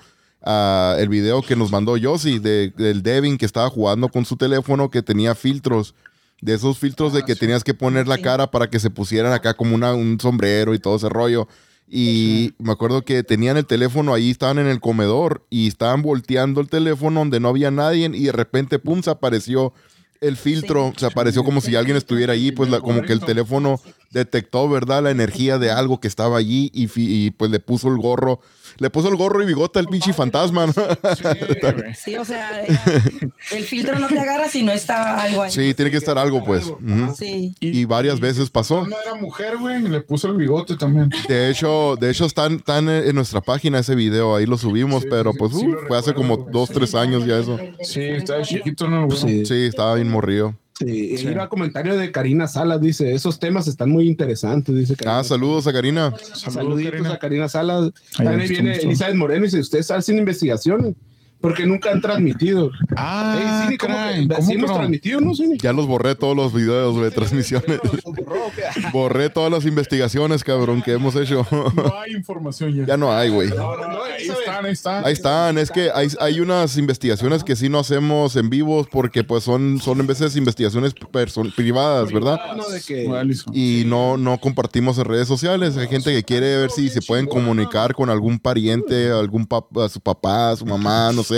[0.48, 4.38] Ah, el video que nos mandó Yossi de, del Devin que estaba jugando con su
[4.38, 5.96] teléfono que tenía filtros.
[6.40, 9.56] De esos filtros de que tenías que poner la cara para que se pusieran acá
[9.56, 11.48] como una, un sombrero y todo ese rollo.
[11.88, 16.62] Y me acuerdo que tenían el teléfono ahí, estaban en el comedor y estaban volteando
[16.62, 19.74] el teléfono donde no había nadie y de repente, pum, se apareció
[20.22, 23.80] el filtro, se apareció como si alguien estuviera allí, pues la- como que el teléfono
[24.12, 25.04] detectó, ¿verdad?
[25.04, 28.40] La energía de algo que estaba allí y, fi- y, pues le puso el gorro,
[28.78, 30.74] le puso el gorro y bigote al pinche fantasma, ¿no?
[31.96, 32.64] Sí, o sea,
[33.52, 35.52] el filtro no te agarra si no está algo ahí.
[35.52, 36.72] Sí, tiene que estar algo, pues.
[37.18, 37.54] Sí.
[37.60, 38.86] Y varias veces pasó.
[38.88, 41.10] No era mujer, güey, le puso el bigote también.
[41.28, 45.08] De hecho, de hecho están, están en nuestra página ese video, ahí lo subimos, Sí,
[45.10, 47.60] pero sí, pues sí uh, lo fue hace recuerdo, como dos, tres años ya eso.
[47.82, 49.08] Sí, estaba chiquito, ¿no?
[49.08, 49.18] güey?
[49.18, 49.46] Sí.
[49.46, 50.56] Sí, estaba bien morrido.
[50.78, 55.20] Sí, y iba comentario de Karina Salas, dice, esos temas están muy interesantes, dice Karina.
[55.20, 56.14] Ah, saludos a Karina.
[56.34, 57.14] Saluditos Karina.
[57.14, 57.92] a Karina Salas.
[58.18, 58.76] Ahí También viene.
[58.76, 60.94] Elizabeth Moreno y dice, ustedes hacen investigaciones
[61.46, 62.72] porque nunca han transmitido.
[62.98, 64.76] Ah, Ey, Cini, ¿cómo caray, que- ¿cómo sí que hemos no?
[64.78, 65.58] transmitido, no, Cini?
[65.60, 67.80] Ya los borré todos los videos de transmisiones.
[68.92, 71.46] Borré todas las investigaciones, cabrón, que hemos hecho.
[71.52, 72.86] No hay información ya.
[72.88, 73.50] ya no hay, güey.
[73.50, 75.06] No, no, no, ahí están, ahí están.
[75.06, 79.24] Ahí están, es que hay, hay unas investigaciones que sí no hacemos en vivos porque
[79.24, 80.94] pues son, son en veces investigaciones
[81.56, 82.40] privadas, ¿verdad?
[82.72, 83.06] De que-
[83.54, 85.78] y no, no compartimos en redes sociales.
[85.78, 89.90] Hay gente que quiere ver si se pueden comunicar con algún pariente, algún pap- a
[89.90, 91.35] su papá, a su mamá, no sé.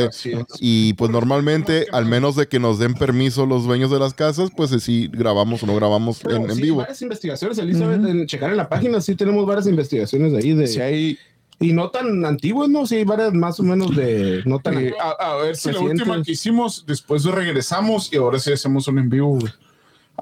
[0.59, 4.49] Y pues normalmente, al menos de que nos den permiso los dueños de las casas,
[4.55, 6.77] pues eh, sí grabamos o no grabamos Pero en, en sí, vivo.
[6.77, 10.53] varias investigaciones, Elizabeth, en checar en la página, sí tenemos varias investigaciones de ahí.
[10.53, 11.17] De, Sí, hay,
[11.59, 12.85] Y no tan antiguas, ¿no?
[12.85, 14.43] Sí, hay varias más o menos de...
[14.45, 14.77] No tan...
[14.77, 18.87] eh, a, a ver si la última que hicimos, después regresamos y ahora sí hacemos
[18.87, 19.51] un en vivo, güey.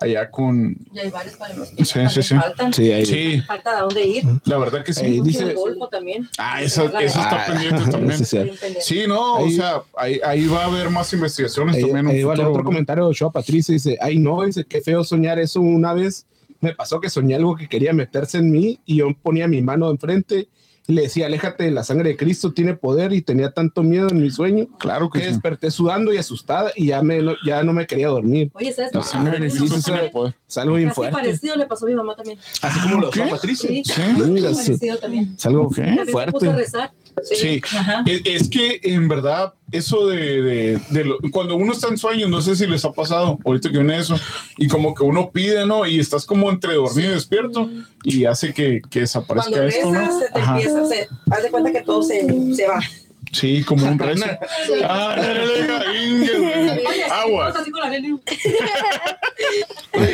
[0.02, 0.76] Allá con.
[0.94, 2.36] Y hay varios que Sí, sí, sí.
[2.36, 2.74] faltan.
[2.74, 3.06] Sí, ahí.
[3.06, 4.24] Sí, Falta a dónde ir.
[4.44, 5.06] la verdad que sí.
[5.06, 6.28] Ahí dice- el Golfo también.
[6.38, 8.26] Ah, eso, eso está Ah, pendiente también.
[8.82, 12.08] sí, no, o Ahí- sea, ahí, ahí va a haber más investigaciones Ahí, también.
[12.08, 12.64] un vale otro ¿no?
[12.66, 13.72] comentario de Ochoa Patricia.
[13.74, 16.26] Dice, ay no, dice, qué feo soñar eso una vez.
[16.60, 19.90] Me pasó que soñé algo que quería meterse en mí y yo ponía mi mano
[19.90, 20.48] enfrente
[20.88, 24.22] y le decía, aléjate, la sangre de Cristo tiene poder y tenía tanto miedo en
[24.22, 25.32] mi sueño Claro que que sí.
[25.32, 28.52] desperté sudando y asustada y ya, me, ya no me quería dormir.
[28.54, 28.94] Oye, ¿sabes?
[28.94, 30.36] La sangre de Cristo sí, tiene poder.
[30.48, 31.16] Es algo bien fuerte.
[31.16, 32.38] parecido le pasó a mi mamá también.
[32.62, 33.22] Así como lo de ¿Qué?
[33.22, 33.70] Ochoa Patricia.
[33.70, 33.98] Sí, Sí.
[35.48, 35.76] algo Ok.
[35.76, 36.54] También se puso a fuerte.
[36.54, 36.92] rezar.
[37.24, 37.62] Sí,
[38.06, 42.30] es, es que en verdad eso de, de, de lo- cuando uno está en sueños,
[42.30, 44.16] no sé si les ha pasado ahorita que viene eso,
[44.58, 45.86] y como que uno pide, ¿no?
[45.86, 47.70] Y estás como entre dormido y despierto
[48.04, 50.00] y hace que, que desaparezca Cuando esto, ¿no?
[50.00, 50.52] rezas, se te Ajá.
[50.58, 52.80] empieza, se, haz de cuenta que todo se, se va.
[53.32, 54.26] Sí, como un rezo.
[54.84, 55.16] Ah,
[57.12, 57.48] Agua.
[57.56, 58.20] así con la Nelly.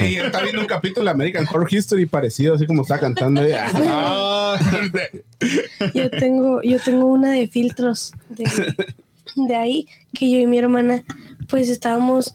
[0.07, 3.41] Y está viendo un capítulo de American Horror History parecido, así como está cantando.
[3.83, 4.57] Ah,
[5.93, 8.83] Yo tengo, yo tengo una de filtros de,
[9.35, 11.03] de ahí que yo y mi hermana
[11.47, 12.33] pues estábamos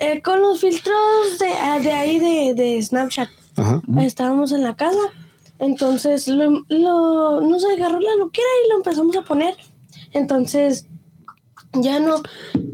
[0.00, 3.28] eh, con los filtros de, ah, de ahí de, de Snapchat.
[3.56, 3.80] Ajá.
[4.00, 4.98] Estábamos en la casa.
[5.60, 9.54] Entonces lo, lo- nos agarró la loquera y lo empezamos a poner.
[10.14, 10.86] Entonces
[11.74, 12.22] ya no.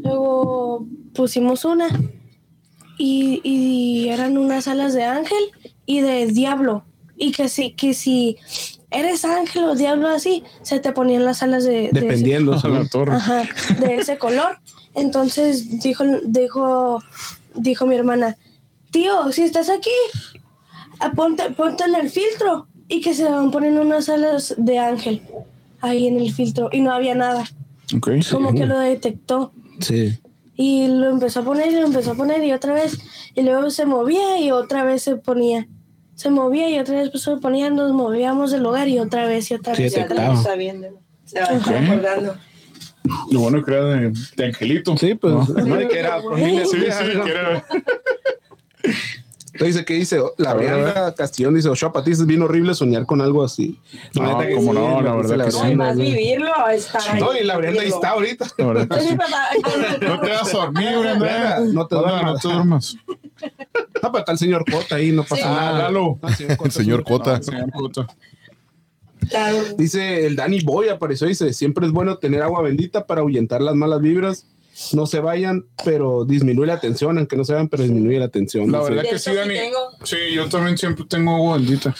[0.03, 1.87] Luego pusimos una.
[2.97, 5.43] Y, y eran unas alas de ángel
[5.85, 6.85] y de diablo.
[7.17, 8.37] Y que si, que si
[8.91, 12.53] eres ángel o diablo así, se te ponían las alas de, de ese- Dependiendo.
[12.53, 13.15] a la torre.
[13.15, 13.43] Ajá,
[13.79, 14.59] de ese color.
[14.93, 17.01] Entonces dijo, dijo,
[17.55, 18.37] dijo mi hermana,
[18.91, 19.89] tío, si estás aquí,
[20.99, 25.21] ah, ponte, ponte en el filtro y que se van poniendo unas alas de ángel
[25.81, 27.43] ahí en el filtro y no había nada.
[27.95, 28.09] Ok.
[28.31, 30.17] Como que lo detectó Sí.
[30.55, 32.99] y lo empezó a poner y lo empezó a poner y otra vez
[33.35, 35.67] y luego se movía y otra vez se ponía.
[36.15, 39.49] Se movía y otra vez pues, se ponía, nos movíamos del lugar y otra vez
[39.49, 39.93] y otra Sí, vez.
[39.93, 40.87] y Ya viendo.
[41.25, 42.35] Se va acordando.
[43.31, 44.95] Lo bueno que era de, de Angelito.
[44.97, 45.45] Sí, pues, ¿no?
[45.65, 46.65] no hay que era familia.
[46.65, 47.65] Sí, sí, sí, que era-
[49.61, 50.19] Entonces, ¿qué dice?
[50.37, 53.79] La Brianda Castillón dice, Ochoa, para ti es bien horrible soñar con algo así.
[54.15, 55.75] No, que cómo sí, no, la dice verdad que No, y sí.
[55.75, 57.19] más vivirlo, estar ahí.
[57.21, 58.47] No, y la Brianda ahí está ahorita.
[58.57, 59.15] la verdad que Sí.
[60.01, 60.89] No te vas a dormir.
[61.73, 62.33] No te duermas.
[62.33, 62.97] No te duermas.
[64.03, 65.41] Ah, pero está el señor Cota ahí, no pasa Sí.
[65.45, 65.83] Ah, nada.
[65.83, 66.17] Lalo.
[66.21, 67.35] Ah, señor Cota, El señor Cota.
[67.35, 68.07] Ah, señor Cota.
[69.29, 69.57] Claro.
[69.77, 73.75] Dice el Danny Boy, apareció, dice, siempre es bueno tener agua bendita para ahuyentar las
[73.75, 74.47] malas vibras.
[74.93, 78.71] No se vayan, pero disminuye la tensión, aunque no se vayan, pero disminuye la tensión.
[78.71, 79.55] La verdad que sí, Dani.
[80.03, 81.93] Sí, yo también siempre tengo agua bendita.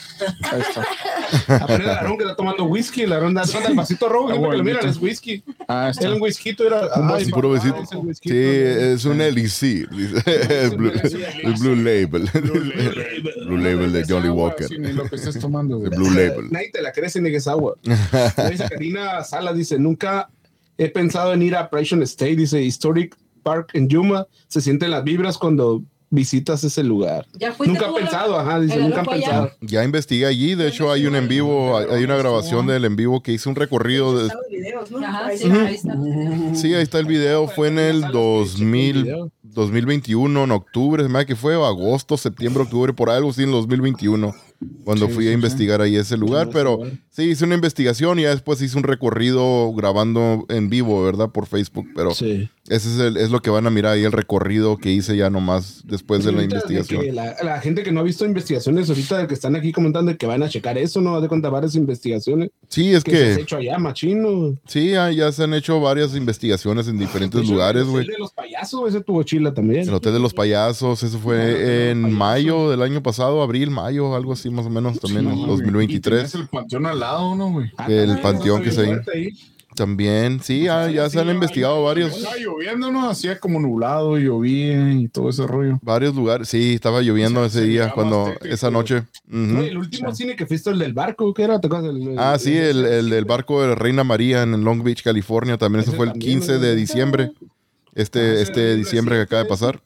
[0.44, 0.86] Ahí está.
[1.64, 4.58] Aprende el Aarón que está tomando whisky, el Aarón da da el vasito rojo, que
[4.58, 5.44] lo miran es whisky.
[5.68, 6.06] Ah, está.
[6.06, 6.90] Era un whisky, era...
[6.96, 7.84] Un ay, Sí, puro papá, besito.
[8.00, 9.90] es whisky, Sí, es un elixir.
[10.26, 10.92] El blue,
[11.44, 12.30] el blue label.
[13.46, 14.68] Blue label de Johnny Walker.
[14.68, 15.76] sí, ni lo que estés tomando.
[15.78, 16.00] El güey.
[16.00, 16.52] blue label.
[16.52, 17.76] Nadie te la crece ni que es agua.
[17.84, 20.30] dice Karina Salas, dice, nunca
[20.84, 25.04] he pensado en ir a Operation State, dice, Historic Park en Yuma, se sienten las
[25.04, 27.26] vibras cuando visitas ese lugar.
[27.34, 27.96] Ya Nunca ¿verdad?
[27.96, 29.12] pensado, ajá, dice, nunca allá.
[29.12, 29.52] pensado.
[29.62, 33.22] Ya investigué allí, de hecho hay un en vivo, hay una grabación del en vivo
[33.22, 34.30] que hizo un recorrido de...
[35.38, 35.98] Sí, ahí está.
[36.54, 41.36] Sí, ahí está el video, fue en el 2000, 2021, en octubre, se me que
[41.36, 44.34] fue agosto, septiembre, octubre, por algo así en el 2021,
[44.84, 48.62] cuando fui a investigar ahí ese lugar, pero sí, hice una investigación y ya después
[48.62, 51.30] hice un recorrido grabando en vivo, ¿verdad?
[51.30, 52.50] Por Facebook, pero Sí.
[52.68, 55.30] Ese es, el- es lo que van a mirar ahí, el recorrido que hice ya
[55.30, 57.16] nomás después de la investigación.
[57.16, 60.44] La, la gente que no ha visto investigaciones ahorita que están aquí comentando que van
[60.44, 61.20] a checar eso, ¿no?
[61.20, 64.56] De cuenta varias investigaciones Sí, es que, se ha que hecho allá, machino.
[64.68, 68.06] sí, ya se han hecho varias investigaciones en diferentes lugares, güey.
[68.06, 69.88] El de los payasos, ese tuvo chila también.
[69.88, 74.34] El Hotel de los Payasos, eso fue en mayo del año pasado, abril, mayo, algo
[74.34, 75.46] así más o menos, también No, en güey.
[75.46, 76.14] Y 2023.
[76.32, 77.72] tienes el panteón al lado, ¿no, güey?
[77.78, 78.82] Ah, el panteón que se
[79.14, 79.30] ahí.
[79.76, 83.10] También, sí, ah, ya se han investigado varios, Estaba lloviendo, ¿no?
[83.10, 85.80] Hacía como nublado, llovía y todo ese rollo.
[85.82, 86.50] varios lugares.
[86.50, 89.04] Sí, estaba lloviendo ese día, cuando, esa noche.
[89.28, 91.56] No, el último cine que fuiste, el del barco, ¿qué era?
[91.64, 95.58] El- el- Ah, sí, el, el del barco de Reina María en Long Beach, California,
[95.58, 97.32] también ese Ese fue el también, 15 de diciembre.
[97.34, 97.46] Ah,
[97.96, 99.82] Este, este diciembre que acaba de pasar.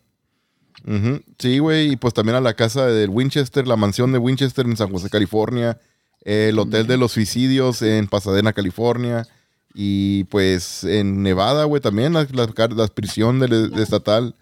[1.40, 4.78] Sí, güey, y pues también a la casa del Winchester, la mansión de Winchester en
[4.78, 5.80] San José, California,
[6.22, 9.28] el Hotel de los Suicidios en Pasadena, California,
[9.76, 14.34] y pues en Nevada, güey, también la, la, la prisión del de estatal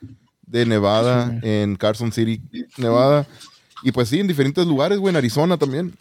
[0.45, 2.41] de Nevada en Carson City,
[2.77, 3.27] Nevada.
[3.85, 5.93] Y pues sí, en diferentes lugares, güey, en Arizona también.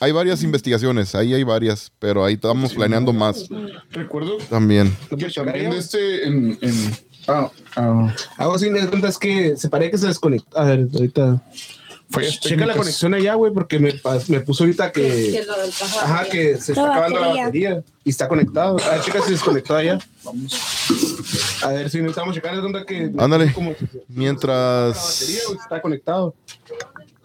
[0.00, 3.46] Hay varias investigaciones, ahí hay varias, pero ahí estamos planeando más
[3.90, 4.96] Recuerdo también.
[5.10, 6.58] que también de este en...
[6.62, 6.96] en
[7.28, 10.58] ah, ah, Algo así, cuenta es que se parece que se desconectó.
[10.58, 11.42] A ver, ahorita.
[12.10, 13.92] Fallas Checa la conexión allá, güey, porque me,
[14.28, 15.44] me puso ahorita Que que.
[15.46, 17.82] lo del caja- Ajá, que se está acabando la batería.
[18.04, 18.76] y está conectado.
[18.84, 19.98] A ver, checa si se desconectó allá.
[21.62, 22.54] A ver si necesitamos checar.
[22.54, 23.10] Es donde que.
[23.18, 23.46] Ándale.
[23.46, 23.76] batería,
[24.08, 25.22] Mientras,
[25.60, 26.34] está conectado.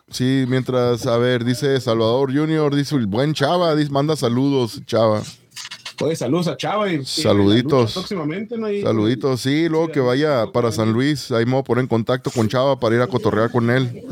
[0.10, 5.22] sí, mientras, a ver, dice Salvador Junior, dice el buen Chava, dice, manda saludos, Chava.
[6.02, 7.06] Oye, saludos a Chava y.
[7.06, 7.92] Saluditos.
[7.92, 8.68] y Próximamente, ¿no?
[8.68, 11.88] Ahí- Saluditos, sí, luego que vaya para San Luis, ahí me voy a poner en
[11.88, 14.04] contacto con Chava para ir a cotorrear con él.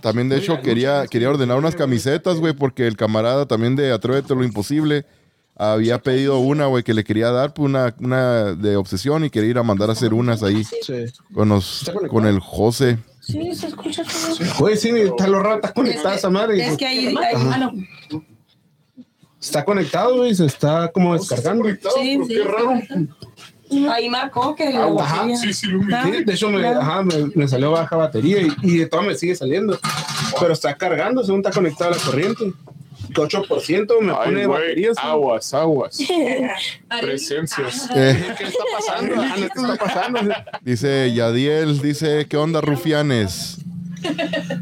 [0.00, 4.34] También, de hecho, quería, quería ordenar unas camisetas, güey, porque el camarada también de Atrévete
[4.34, 5.04] lo Imposible
[5.54, 9.50] había pedido una, güey, que le quería dar, pues, una, una de obsesión y quería
[9.50, 11.04] ir a mandar a hacer unas ahí Sí.
[11.32, 12.98] con, los, con el José.
[13.20, 14.64] Sí, se escucha todo.
[14.66, 16.66] Oye, sí, está lo raro, está conectada esa madre.
[16.66, 17.72] Es que ahí, ahí- Ah, no.
[19.42, 21.64] Está conectado, güey, se está como descargando.
[21.64, 22.80] Conectado, Sí, sí, qué raro.
[23.90, 25.80] Ahí marcó que Ah, ajá, sí, sí, lo.
[25.96, 26.80] Ah, Sí, de hecho, me, claro.
[26.80, 29.78] ajá, me, me salió baja batería y, y de todo me sigue saliendo.
[30.38, 32.52] Pero está cargando, según está conectado a la corriente.
[33.14, 34.96] Que 8% me Ay, pone güey, baterías.
[35.02, 35.10] ¿no?
[35.10, 35.98] aguas, aguas.
[37.00, 37.88] Presencias.
[37.94, 39.14] Eh, ¿Qué está pasando?
[39.18, 40.20] Ah, ¿Qué está pasando?
[40.62, 43.58] dice Yadiel, dice, ¿qué onda, rufianes?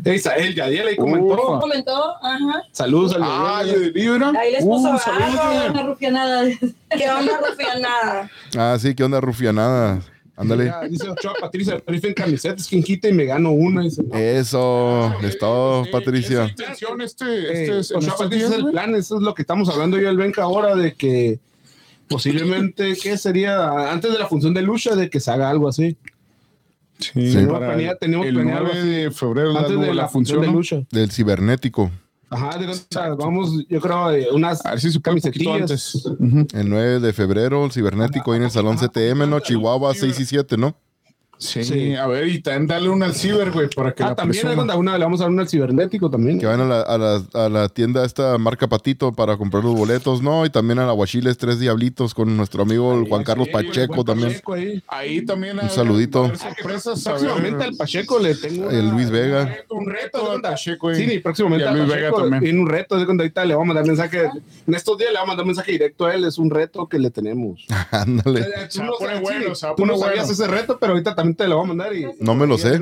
[0.05, 1.35] Isael Yadiel ahí comentó.
[1.35, 1.61] Ufa.
[1.61, 2.63] Comentó, ajá.
[2.73, 3.93] Saludos al Ah, Yadiel.
[3.93, 4.33] de libra.
[4.39, 5.35] Ahí les puso Uh, saludos.
[5.35, 5.71] Yadiel.
[5.73, 6.45] una rufianada.
[6.91, 8.31] ¿Qué onda, rufianada?
[8.57, 10.01] Ah, sí, ¿qué onda, rufianada?
[10.37, 10.73] Ándale.
[10.89, 13.83] Dice Ochoa Patricia, rifen camisetas, quien quita y me gano una.
[13.83, 14.17] Dice, no.
[14.17, 16.45] Eso, es todo, Sí, Patricia.
[16.45, 19.35] esa intención este, Eh, este, es- Ochoa estos Patricia es el plan, eso es lo
[19.35, 21.41] que estamos hablando yo y el Benca ahora, de que
[22.09, 23.91] posiblemente, ¿qué sería?
[23.93, 25.97] Antes de la función de lucha, de que se haga algo así.
[27.01, 27.47] Sí, Sí.
[27.47, 30.83] para Planea- tenemos el planeado 9 de febrero la, Antes de la, función de lucha.
[30.91, 31.91] Del cibernético.
[32.33, 35.61] Ajá, de cuenta, vamos, yo creo, eh, unas A ver si camisetillas.
[35.63, 36.05] antes.
[36.55, 39.41] El 9 de febrero, el cibernético ahí en el Salón CTM, ¿no?
[39.41, 40.77] Chihuahua 6 y 7, ¿no?
[41.41, 41.95] Sí, Sí.
[41.97, 44.99] a ver, y también dale una al ciber, güey, para que Ah, la también una
[44.99, 46.39] le vamos a dar una al cibernético también.
[46.39, 49.75] Que van a la, a la- a la tienda esta marca Patito para comprar los
[49.75, 50.45] boletos, ¿no?
[50.45, 54.05] Y también a la Guachiles Tres Diablitos con nuestro amigo el Juan Carlos Sí, Pacheco
[54.05, 54.29] también.
[54.33, 54.83] Pacheco ahí.
[54.87, 56.31] Ahí también Un saludito.
[56.37, 57.03] sorpresas.
[57.03, 59.57] Próximamente al Pacheco le tengo El Luis Vega.
[59.71, 60.33] un reto.
[60.37, 60.41] De.
[60.41, 60.95] Pacheco.
[60.95, 62.43] Sí, y próximamente Y a al Luis Vega también.
[62.43, 62.99] tiene un reto.
[62.99, 64.29] De cuenta, ahorita le vamos a dar mensaje.
[64.67, 66.25] En estos días le vamos a dar mensaje directo a él.
[66.27, 67.65] Es un reto que le tenemos.
[67.91, 68.47] Ándale.
[69.77, 71.95] Tú no sabías ese reto, pero ahorita también te lo voy a mandar.
[71.95, 72.81] Y, No me lo sé.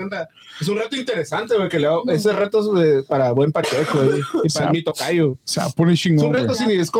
[0.61, 3.99] Es un reto interesante, güey, que le hago- ese reto es eh, para buen Pacheco
[4.03, 5.37] güey, y para mi tocayo.
[5.45, 6.91] Se va a poner Es chingón, un reto, sí, es,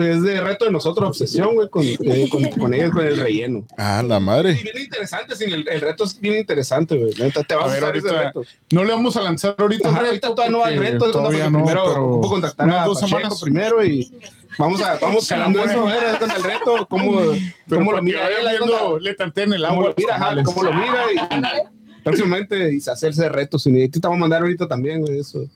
[0.00, 3.66] es de reto de nosotros, obsesión, güey, con, eh, con, con ellos, con el relleno.
[3.76, 4.52] Ah, la Y madre.
[4.62, 7.12] bien interesante, sí, el, el reto es bien interesante, güey.
[7.18, 8.42] Neta, Te va A a ver, ese ahorita reto.
[8.70, 9.88] no le vamos a lanzar ahorita.
[9.88, 13.40] Ajá, ahorita todavía no porque reto, Todavía no, primero pero contactar a dos Pacheco semanas.
[13.42, 14.12] primero y
[14.58, 17.20] vamos a vamos calando eso, a ver, con el reto, cómo,
[17.68, 19.88] cómo lo mira él, viendo, le tanteen el cómo agua.
[19.88, 23.88] lo mira, ajá, cómo lo mira y próximamente y se hace ese reto, sin y
[23.88, 25.46] te vamos a mandar ahorita también, güey, eso.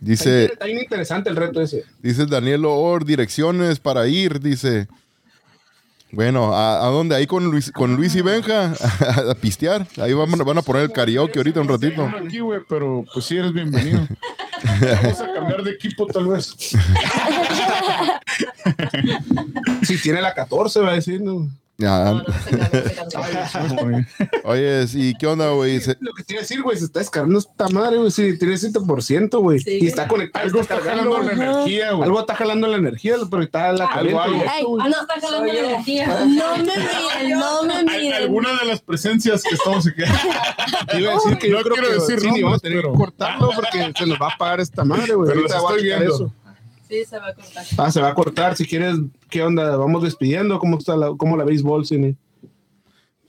[0.00, 1.84] Dice, Está bien interesante el reto ese.
[2.02, 4.88] dice Daniel Or, direcciones para ir, dice.
[6.10, 7.16] Bueno, ¿a, a dónde?
[7.16, 9.86] Ahí con Luis, con Luis y Benja a, a pistear.
[9.96, 12.08] Ahí van, van a poner el karaoke ahorita un ratito.
[12.24, 14.06] Aquí, güey, pero pues sí eres bienvenido.
[15.02, 16.54] Vamos a cambiar de equipo, tal vez.
[19.82, 21.48] Si tiene la 14, va a decir, ¿no?
[21.76, 22.04] Ya.
[22.04, 22.24] No, no.
[24.44, 25.80] Oye, ¿y qué onda, güey?
[25.80, 28.38] Se- Lo que te iba a decir, güey, se está descargando esta madre, güey, sí,
[28.38, 29.58] tiene 7%, güey.
[29.58, 29.78] Sí.
[29.82, 32.04] Y está conectado, Algo está jalando la energía, güey.
[32.04, 34.78] Algo está jalando la energía, pero está la Algo, caliente, algo.
[34.80, 36.06] Ah, no está jalando la energía.
[36.26, 38.12] No me miren, no me Hay miren.
[38.22, 40.02] alguna de las presencias que estamos aquí.
[40.98, 42.82] Iba a decir que yo No creo quiero que decir sí, ni vamos a tener
[42.82, 45.28] que cortarlo porque se nos va a pagar esta madre, güey.
[45.28, 46.14] Pero Ahorita estoy viendo.
[46.14, 46.32] eso.
[46.94, 47.64] Sí, se va a cortar.
[47.78, 48.56] Ah, se va a cortar.
[48.56, 48.96] Si quieres,
[49.30, 49.76] ¿qué onda?
[49.76, 50.58] Vamos despidiendo.
[50.58, 52.16] ¿Cómo está la, cómo la béisbol, Cine?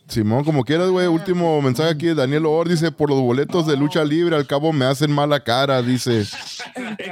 [0.08, 1.08] Simón, como quieras, güey.
[1.08, 2.70] Último mensaje aquí de Daniel Or.
[2.70, 6.26] Dice, por los boletos de lucha libre, al cabo me hacen mala cara, dice.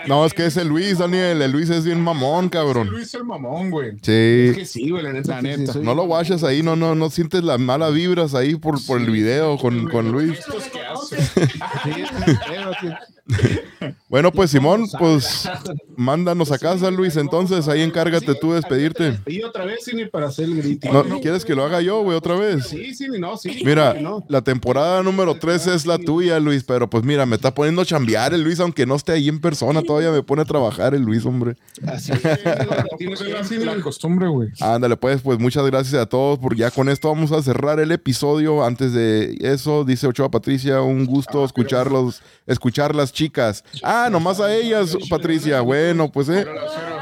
[0.08, 1.42] No, es que es el Luis, Daniel.
[1.42, 2.90] El Luis es bien mamón, cabrón.
[2.90, 3.90] Luis el mamón, güey.
[3.90, 4.52] Es Sí.
[4.56, 5.36] que sí, güey, la neta.
[5.36, 5.80] La sí, sí, neta.
[5.80, 9.10] No lo guachas ahí, no, no, no sientes las malas vibras ahí por, por el
[9.10, 10.40] video con, con Luis.
[14.08, 15.50] Bueno, pues Simón, pues
[15.98, 17.18] mándanos a casa, Luis.
[17.18, 19.20] Entonces ahí encárgate tú de despedirte.
[19.26, 21.04] Y otra vez, Cine, para hacer el grito.
[21.04, 22.68] ¿No, ¿Quieres que lo haga yo, güey, otra vez?
[22.68, 23.62] Sí, sí, no, sí.
[23.66, 24.24] Mira, No.
[24.30, 27.86] la temporada número 3 es la tuya, Luis, pero pues mira, me está poniendo a
[27.86, 31.02] chambear el Luis, aunque no esté ahí en persona, todavía me pone a trabajar el
[31.02, 31.56] Luis, hombre.
[31.88, 34.50] Así es, la costumbre, güey.
[34.60, 37.92] Ándale, pues, pues muchas gracias a todos, porque ya con esto vamos a cerrar el
[37.92, 38.64] episodio.
[38.64, 43.64] Antes de eso, dice Ochoa Patricia, un gusto escucharlos, escuchar las chicas.
[43.84, 45.62] Ah, nomás a ellas, Patricia.
[45.62, 46.46] Bueno, pues, eh.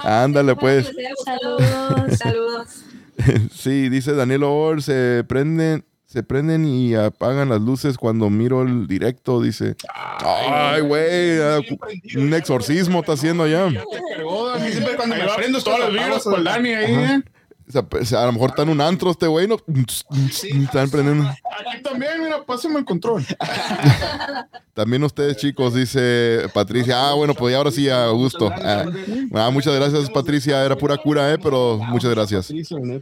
[0.04, 0.92] Ándale, pues.
[1.26, 2.18] Saludos.
[2.18, 2.68] Saludos.
[3.54, 8.88] Sí, dice Daniel Or, se prenden, se prenden y apagan las luces cuando miro el
[8.88, 9.76] directo, dice.
[9.94, 11.60] Ay, güey, ah,
[12.16, 13.70] un exorcismo está haciendo allá.
[13.70, 17.22] Siempre cuando me prendo estos vibras apagos, con Dani ahí, ¿eh?
[17.72, 19.56] O sea, pues, a lo mejor está en un antro este güey, ¿no?
[20.44, 21.26] Están prendiendo.
[21.30, 23.26] Aquí también, mira, pásame el control.
[24.74, 27.10] También ustedes, chicos, dice Patricia.
[27.10, 28.52] Ah, bueno, pues ya ahora sí, a gusto.
[28.52, 28.86] Ah,
[29.36, 30.66] ah, muchas gracias, Patricia.
[30.66, 31.38] Era pura cura, ¿eh?
[31.42, 32.52] Pero muchas gracias.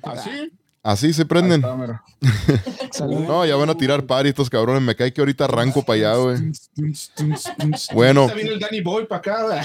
[0.04, 0.52] Así.
[0.84, 1.66] Así se prenden.
[1.66, 2.04] Ah.
[3.00, 4.82] No, ya van a tirar pari estos cabrones.
[4.82, 6.38] Me cae que ahorita arranco para allá, güey.
[7.94, 9.64] Bueno, el Danny Boy para acá.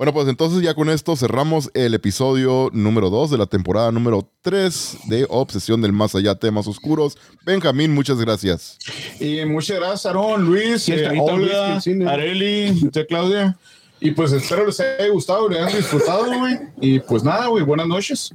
[0.00, 4.26] Bueno, pues entonces ya con esto cerramos el episodio número 2 de la temporada número
[4.40, 7.18] 3 de Obsesión del Más Allá, temas oscuros.
[7.44, 8.78] Benjamín, muchas gracias.
[9.20, 11.78] Y muchas gracias, Aarón, Luis, Sí, eh, Olga.
[12.08, 13.58] Areli, usted, Claudia.
[14.00, 16.58] Y pues espero les haya gustado, les hayan disfrutado, güey.
[16.80, 18.32] Y pues nada, güey, buenas noches.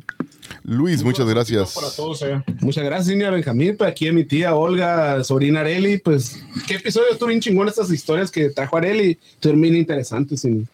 [0.62, 1.74] Luis, muchas gracias.
[1.74, 2.46] Para todos allá.
[2.62, 3.76] Muchas gracias, señor Benjamín.
[3.76, 5.98] Pues aquí a mi tía Olga, sobrina Areli.
[5.98, 9.18] Pues, ¿qué episodio estuvo bien chingón estas historias que trajo Areli?
[9.34, 10.68] Estuvieron bien interesantes, señor.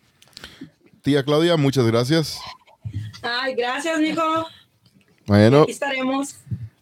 [1.02, 2.40] Tía Claudia, muchas gracias.
[3.22, 4.22] Ay, gracias, mijo.
[5.26, 6.36] Bueno, Aquí estaremos.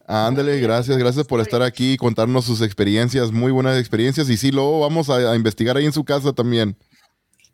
[0.08, 4.30] ándale, gracias, gracias por estar aquí y contarnos sus experiencias, muy buenas experiencias.
[4.30, 6.76] Y sí, luego vamos a, a investigar ahí en su casa también.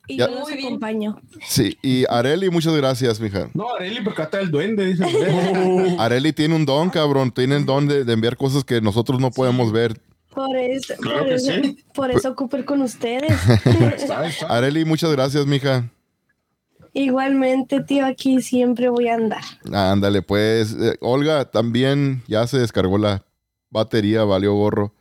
[0.07, 0.29] Y Ya.
[0.29, 1.19] yo los acompaño.
[1.47, 3.49] Sí, y Areli, muchas gracias, mija.
[3.55, 5.03] No, Areli, porque acá está el duende, dice.
[5.03, 5.95] Areli.
[5.99, 9.31] Areli tiene un don, cabrón, tiene el don de, de enviar cosas que nosotros no
[9.31, 9.99] podemos ver.
[10.33, 11.83] Por eso, Claro por que eso, sí.
[11.93, 13.33] por eso ir con ustedes.
[14.49, 15.89] Areli, muchas gracias, mija.
[16.97, 19.43] Igualmente, tío, aquí siempre voy a andar.
[19.69, 20.73] Ándale, pues.
[20.79, 23.25] eh, Olga también ya se descargó la
[23.69, 24.93] batería, valió gorro.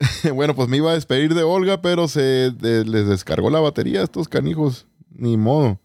[0.34, 4.04] bueno, pues me iba a despedir de Olga, pero se les descargó la batería a
[4.04, 4.86] estos canijos.
[5.10, 5.78] Ni modo.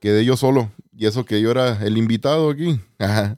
[0.00, 0.72] Quedé yo solo.
[0.96, 2.80] Y eso que yo era el invitado aquí.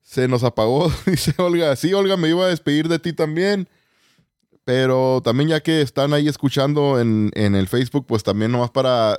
[0.00, 1.76] Se nos apagó, dice Olga.
[1.76, 3.68] Sí, Olga, me iba a despedir de ti también.
[4.64, 9.18] Pero también ya que están ahí escuchando en, en el Facebook, pues también nomás para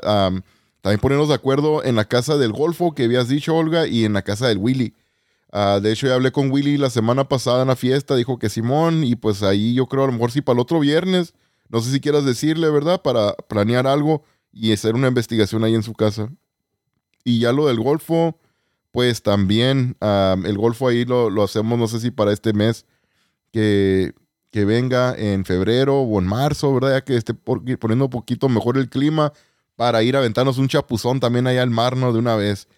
[0.83, 4.11] también ponernos de acuerdo en la casa del Golfo que habías dicho, Olga, y en
[4.11, 4.93] la casa del Willy.
[5.49, 8.49] Ah, de hecho, ya hablé con Willy la semana pasada en la fiesta, dijo que
[8.49, 11.35] Simón, y pues ahí yo creo a lo mejor sí para el otro viernes,
[11.69, 13.01] no sé si quieras decirle, ¿verdad?
[13.01, 16.29] Para planear algo y hacer una investigación ahí en su casa.
[17.23, 18.37] Y ya lo del Golfo,
[18.91, 22.85] pues también ah, el Golfo ahí lo, lo hacemos, no sé si para este mes,
[23.53, 24.11] que,
[24.51, 26.95] que venga en febrero o en marzo, ¿verdad?
[26.95, 29.31] Ya que esté poniendo un poquito mejor el clima
[29.83, 32.13] para ir a aventarnos un chapuzón también allá al mar, ¿no?
[32.13, 32.69] De una vez.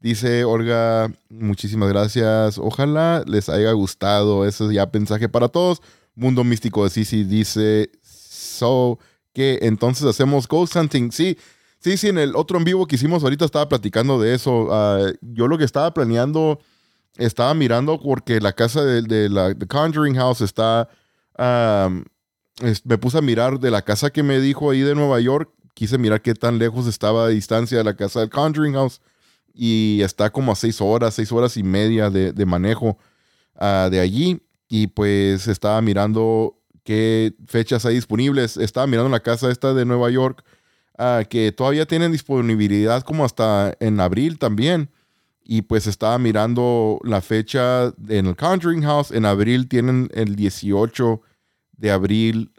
[0.00, 2.58] Dice Olga, muchísimas gracias.
[2.58, 4.44] Ojalá les haya gustado.
[4.44, 5.80] Ese es ya mensaje para todos.
[6.16, 8.98] Mundo Místico de Sisi dice, so,
[9.32, 11.12] que entonces hacemos ghost hunting.
[11.12, 11.38] Sí,
[11.78, 14.70] sí, sí, en el otro en vivo que hicimos ahorita estaba platicando de eso.
[14.72, 16.58] Ah, yo lo que estaba planeando,
[17.16, 20.88] estaba mirando porque la casa de, la Conjuring House está...
[21.38, 25.48] me puse a mirar de la casa que me dijo ahí de Nueva York.
[25.74, 29.00] Quise mirar qué tan lejos estaba de distancia de la casa del Conjuring House.
[29.52, 32.98] Y está como a seis horas, seis horas y media de, manejo
[33.56, 34.40] ah, de allí.
[34.68, 38.56] Y pues estaba mirando qué fechas hay disponibles.
[38.56, 40.44] Estaba mirando la casa esta de Nueva York,
[40.98, 44.90] ah, que todavía tienen disponibilidad como hasta en abril también.
[45.42, 49.10] Y pues estaba mirando la fecha en el Conjuring House.
[49.10, 51.20] En abril tienen el 18
[51.76, 52.52] de abril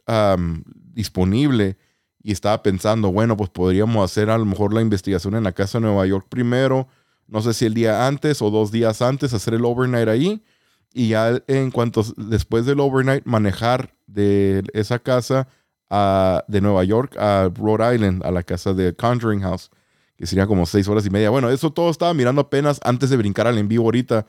[0.93, 1.78] disponible.
[2.24, 5.80] Y estaba pensando, bueno, pues podríamos hacer a lo mejor la investigación en la casa
[5.80, 6.88] de Nueva York primero.
[7.28, 10.43] No sé si el día antes o dos días antes, hacer el overnight ahí.
[10.93, 15.47] Y ya en cuanto después del overnight, manejar de esa casa
[15.89, 19.69] a- de Nueva York a Rhode Island, a la casa de Conjuring House,
[20.17, 21.30] que sería como seis horas y media.
[21.30, 24.26] Bueno, eso todo estaba mirando apenas antes de brincar al en vivo ahorita.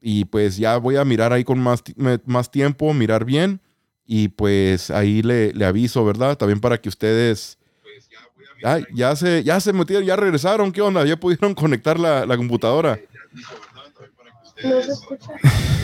[0.00, 1.82] Y pues ya voy a mirar ahí con más,
[2.26, 3.60] más tiempo, mirar bien.
[4.06, 6.36] Y pues ahí le, le aviso, ¿verdad?
[6.36, 7.58] También para que ustedes...
[8.64, 11.04] Ay, ya se, ya se metieron, ya regresaron, ¿qué onda?
[11.04, 12.98] Ya pudieron conectar la, la computadora.
[14.62, 15.30] No se escucha.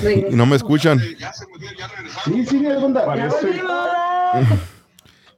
[0.30, 1.00] No me escuchan.
[2.24, 3.04] Sí, sí, ¿qué onda?
[3.04, 3.60] Parece-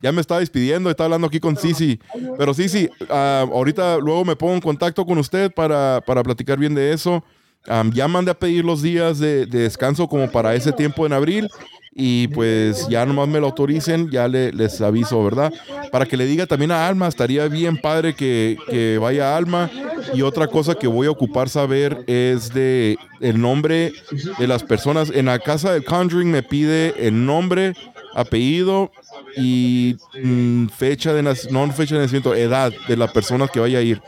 [0.03, 1.99] Ya me estaba despidiendo, estaba hablando aquí con Sisi.
[2.37, 6.75] Pero Sisi, ah, ahorita luego me pongo en contacto con usted para, para platicar bien
[6.75, 7.25] de eso.
[7.67, 11.13] Am, ya mandé a pedir los días de, de descanso como para ese tiempo en
[11.15, 11.49] abril.
[11.93, 15.53] Y pues ya nomás me lo autoricen, ya le- les aviso, ¿verdad?
[15.91, 19.69] Para que le diga también a Alma, estaría bien padre que, que vaya Alma.
[20.15, 23.93] Y otra cosa que voy a ocupar saber es de el nombre
[24.39, 25.11] de las personas.
[25.13, 27.75] En la casa del Conjuring me pide el nombre,
[28.15, 28.91] apellido
[29.37, 33.79] y mm, fecha de nac- no fecha de nacimiento, edad de la persona que vaya
[33.79, 34.01] a ir.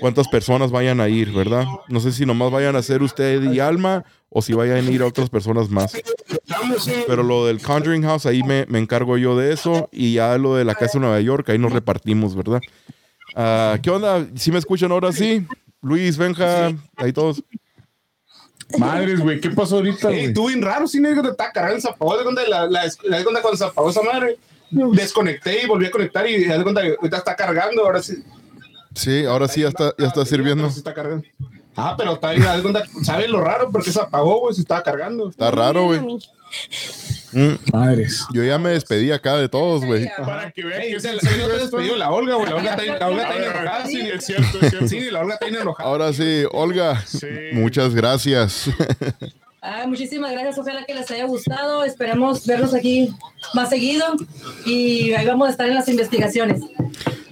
[0.00, 1.64] Cuántas personas vayan a ir, ¿verdad?
[1.88, 5.00] No sé si nomás vayan a ser usted y Alma o si vayan a ir
[5.02, 5.92] a otras personas más.
[7.06, 9.88] Pero lo del Conjuring House, ahí me, me encargo yo de eso.
[9.92, 12.60] Y ya lo de la casa de Nueva York, ahí nos repartimos, ¿verdad?
[13.34, 14.26] Ah, ¿Qué onda?
[14.34, 15.46] ¿Sí me escuchan ahora sí?
[15.80, 17.42] Luis, Benja, ahí todos.
[18.78, 20.24] Madres, güey, ¿qué pasó ahorita, Ey, güey?
[20.26, 23.22] estuvo bien raro, sí, negro, te está cargando, se apagó, de cuenta, la, la, la,
[23.22, 24.38] cuando se apagó esa madre,
[24.70, 28.22] desconecté y volví a conectar y de cuenta que ahorita está cargando, ahora sí.
[28.94, 30.64] Sí, ahora sí ya está, ya está sirviendo.
[30.64, 31.24] Ahora sí está cargando.
[31.76, 33.70] Ah, pero está cuenta, ¿sabes lo raro?
[33.70, 35.28] Porque se apagó, güey, se estaba cargando.
[35.28, 36.00] Está raro, güey.
[37.36, 38.24] Mm, Madres.
[38.32, 40.08] Yo ya me despedí acá de todos, güey.
[40.24, 42.98] Para que vean que se, es en no te la Olga, güey, la Olga está,
[42.98, 44.88] la Olga está enojada, sí, Es cierto, es cierto.
[44.88, 45.86] sí, la Olga está enojada.
[45.86, 47.26] Ahora sí, Olga, Sí.
[47.52, 48.70] muchas gracias.
[49.86, 51.84] Muchísimas gracias, ojalá que les haya gustado.
[51.84, 53.14] Esperemos verlos aquí
[53.54, 54.04] más seguido
[54.64, 56.62] y ahí vamos a estar en las investigaciones.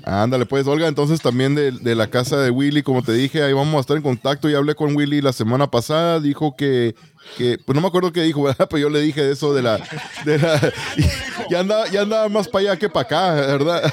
[0.06, 3.54] Ándale, pues, Olga, entonces también de, de la casa de Willy, como te dije, ahí
[3.54, 4.50] vamos a estar en contacto.
[4.50, 6.94] Ya hablé con Willy la semana pasada, dijo que,
[7.38, 8.68] que pues no me acuerdo qué dijo, ¿verdad?
[8.68, 9.78] Pero yo le dije eso de la...
[10.26, 10.60] De la
[11.50, 13.92] ya, andaba, ya andaba más para allá que para acá, ¿verdad?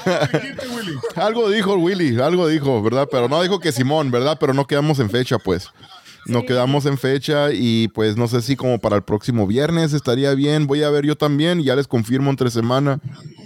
[1.16, 3.08] algo dijo Willy, algo dijo, ¿verdad?
[3.10, 4.36] Pero no dijo que Simón, ¿verdad?
[4.38, 5.70] Pero no quedamos en fecha, pues.
[6.26, 10.34] No quedamos en fecha y pues no sé si como para el próximo viernes estaría
[10.34, 10.66] bien.
[10.66, 13.00] Voy a ver yo también, ya les confirmo entre semana,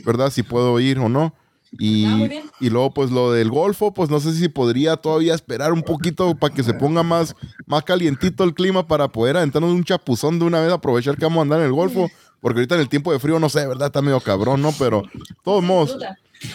[0.05, 0.31] ¿verdad?
[0.31, 1.35] Si puedo ir o no.
[1.79, 2.29] Y, Ah,
[2.61, 6.35] y luego, pues lo del golfo, pues no sé si podría todavía esperar un poquito
[6.35, 7.35] para que se ponga más,
[7.67, 11.39] más calientito el clima para poder aventarnos un chapuzón de una vez, aprovechar que vamos
[11.39, 12.09] a andar en el golfo.
[12.41, 13.87] Porque ahorita en el tiempo de frío, no sé, ¿verdad?
[13.87, 14.73] Está medio cabrón, ¿no?
[14.79, 15.03] Pero,
[15.43, 15.97] todos modos.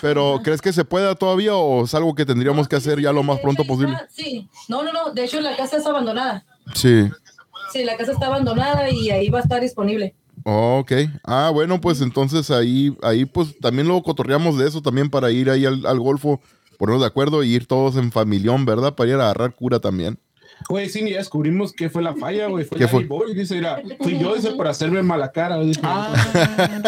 [0.02, 3.24] Pero ¿crees que se pueda todavía o es algo que tendríamos que hacer ya lo
[3.24, 3.98] más pronto posible?
[4.10, 5.12] Sí, no, no, no.
[5.14, 6.46] De hecho, la casa está abandonada.
[6.74, 7.10] Sí.
[7.72, 10.16] Sí, la casa está abandonada y ahí va a estar disponible.
[10.44, 10.92] Ok.
[11.24, 15.50] Ah, bueno, pues entonces ahí, ahí pues también luego cotorreamos de eso también para ir
[15.50, 16.42] ahí al, al golfo,
[16.78, 18.96] ponernos de acuerdo y ir todos en familión, ¿verdad?
[18.96, 20.20] Para ir a agarrar cura también.
[20.70, 22.66] Güey, sí, ya descubrimos qué fue la falla, güey.
[22.66, 23.18] Fue ¿Qué Danny fue?
[23.20, 25.60] Boy, dice, mira, fui yo, dice, por hacerme mala cara.
[25.60, 26.80] Dice, Ah, Fue por hacerme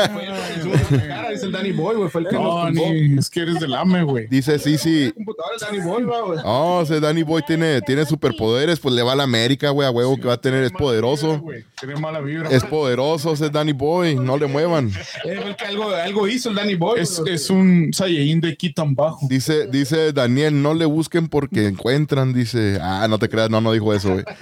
[0.91, 2.93] mala cara, dice el Danny Boy, güey, fue el que nos no, tumbó.
[2.93, 4.28] ni, es que eres del AME, güey.
[4.28, 5.11] Dice, sí, sí.
[5.15, 6.39] computadora el Danny Boy, va, güey.
[6.45, 9.91] Oh, ese Danny Boy tiene, tiene superpoderes, pues le va a la América, güey, a
[9.91, 11.43] huevo que va a tener, es poderoso.
[11.80, 12.49] Tiene mala vibra.
[12.49, 14.91] Es poderoso ese Danny Boy, no le muevan.
[15.26, 16.99] Eh, fue el que algo, algo hizo el Danny Boy.
[16.99, 19.26] Es, es un Saiyajin de aquí tan bajo.
[19.30, 22.78] Dice, dice Daniel, no le busquen porque encuentran, dice.
[22.82, 24.24] Ah, no te creas, no, no dijo eso, güey.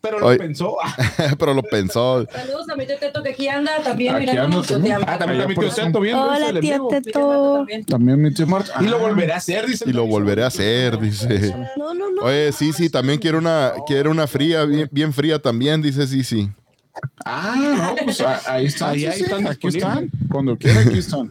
[0.00, 0.76] Pero lo pensó.
[1.38, 2.26] Pero lo pensó.
[2.32, 4.14] Saludos a mi tío Teto que aquí anda también.
[4.14, 4.96] Aquí mira anda cómo se también.
[5.06, 5.82] Ah, también está mi tío eso.
[5.84, 6.88] Teto viendo eso Hola, tía vivo.
[6.88, 7.66] Teto.
[7.86, 8.72] También mi tío Marta.
[8.80, 9.84] Y lo volveré a hacer, dice.
[9.86, 11.54] Y lo volveré a hacer, dice.
[11.76, 12.22] No, no, no.
[12.22, 16.24] Oye, sí, sí, también quiero una, quiero una fría, bien, bien fría también, dice sí,
[16.24, 16.48] sí.
[17.24, 18.90] Ah, no, pues a- ahí están.
[18.92, 20.10] Ahí- sí, ahí sí, están Aquí están.
[20.30, 21.30] Cuando quiera, aquí están.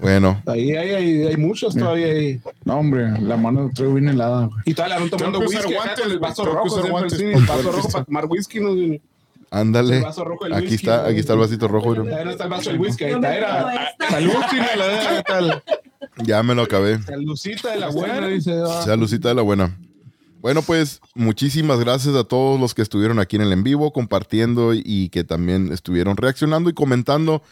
[0.00, 2.40] Bueno, Ahí hay, hay, hay muchos todavía ahí.
[2.64, 4.58] No, hombre, la mano traigo bien helada, güey.
[4.66, 6.84] Y todavía la están tomando whisky guantes, el vaso rojo.
[6.84, 8.60] el vaso para tomar whisky.
[8.60, 8.70] ¿no?
[9.50, 9.98] Ándale.
[9.98, 11.92] Aquí whisky, está, aquí está el vasito rojo.
[11.92, 13.04] Ahí no está el vaso del whisky.
[13.04, 13.36] Ahí está.
[13.36, 13.94] Era.
[14.10, 14.32] Salud,
[14.76, 15.62] la tal.
[16.24, 17.00] Ya me lo acabé.
[17.02, 18.52] Salucita de la buena, dice.
[18.66, 18.82] ah.
[18.82, 19.78] Sea Lucita de la buena.
[20.40, 24.74] Bueno, pues muchísimas gracias a todos los que estuvieron aquí en el en vivo, compartiendo
[24.74, 27.42] y que también estuvieron reaccionando y comentando.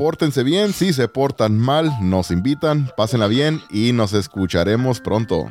[0.00, 5.50] Pórtense bien, si se portan mal, nos invitan, pásenla bien y nos escucharemos pronto.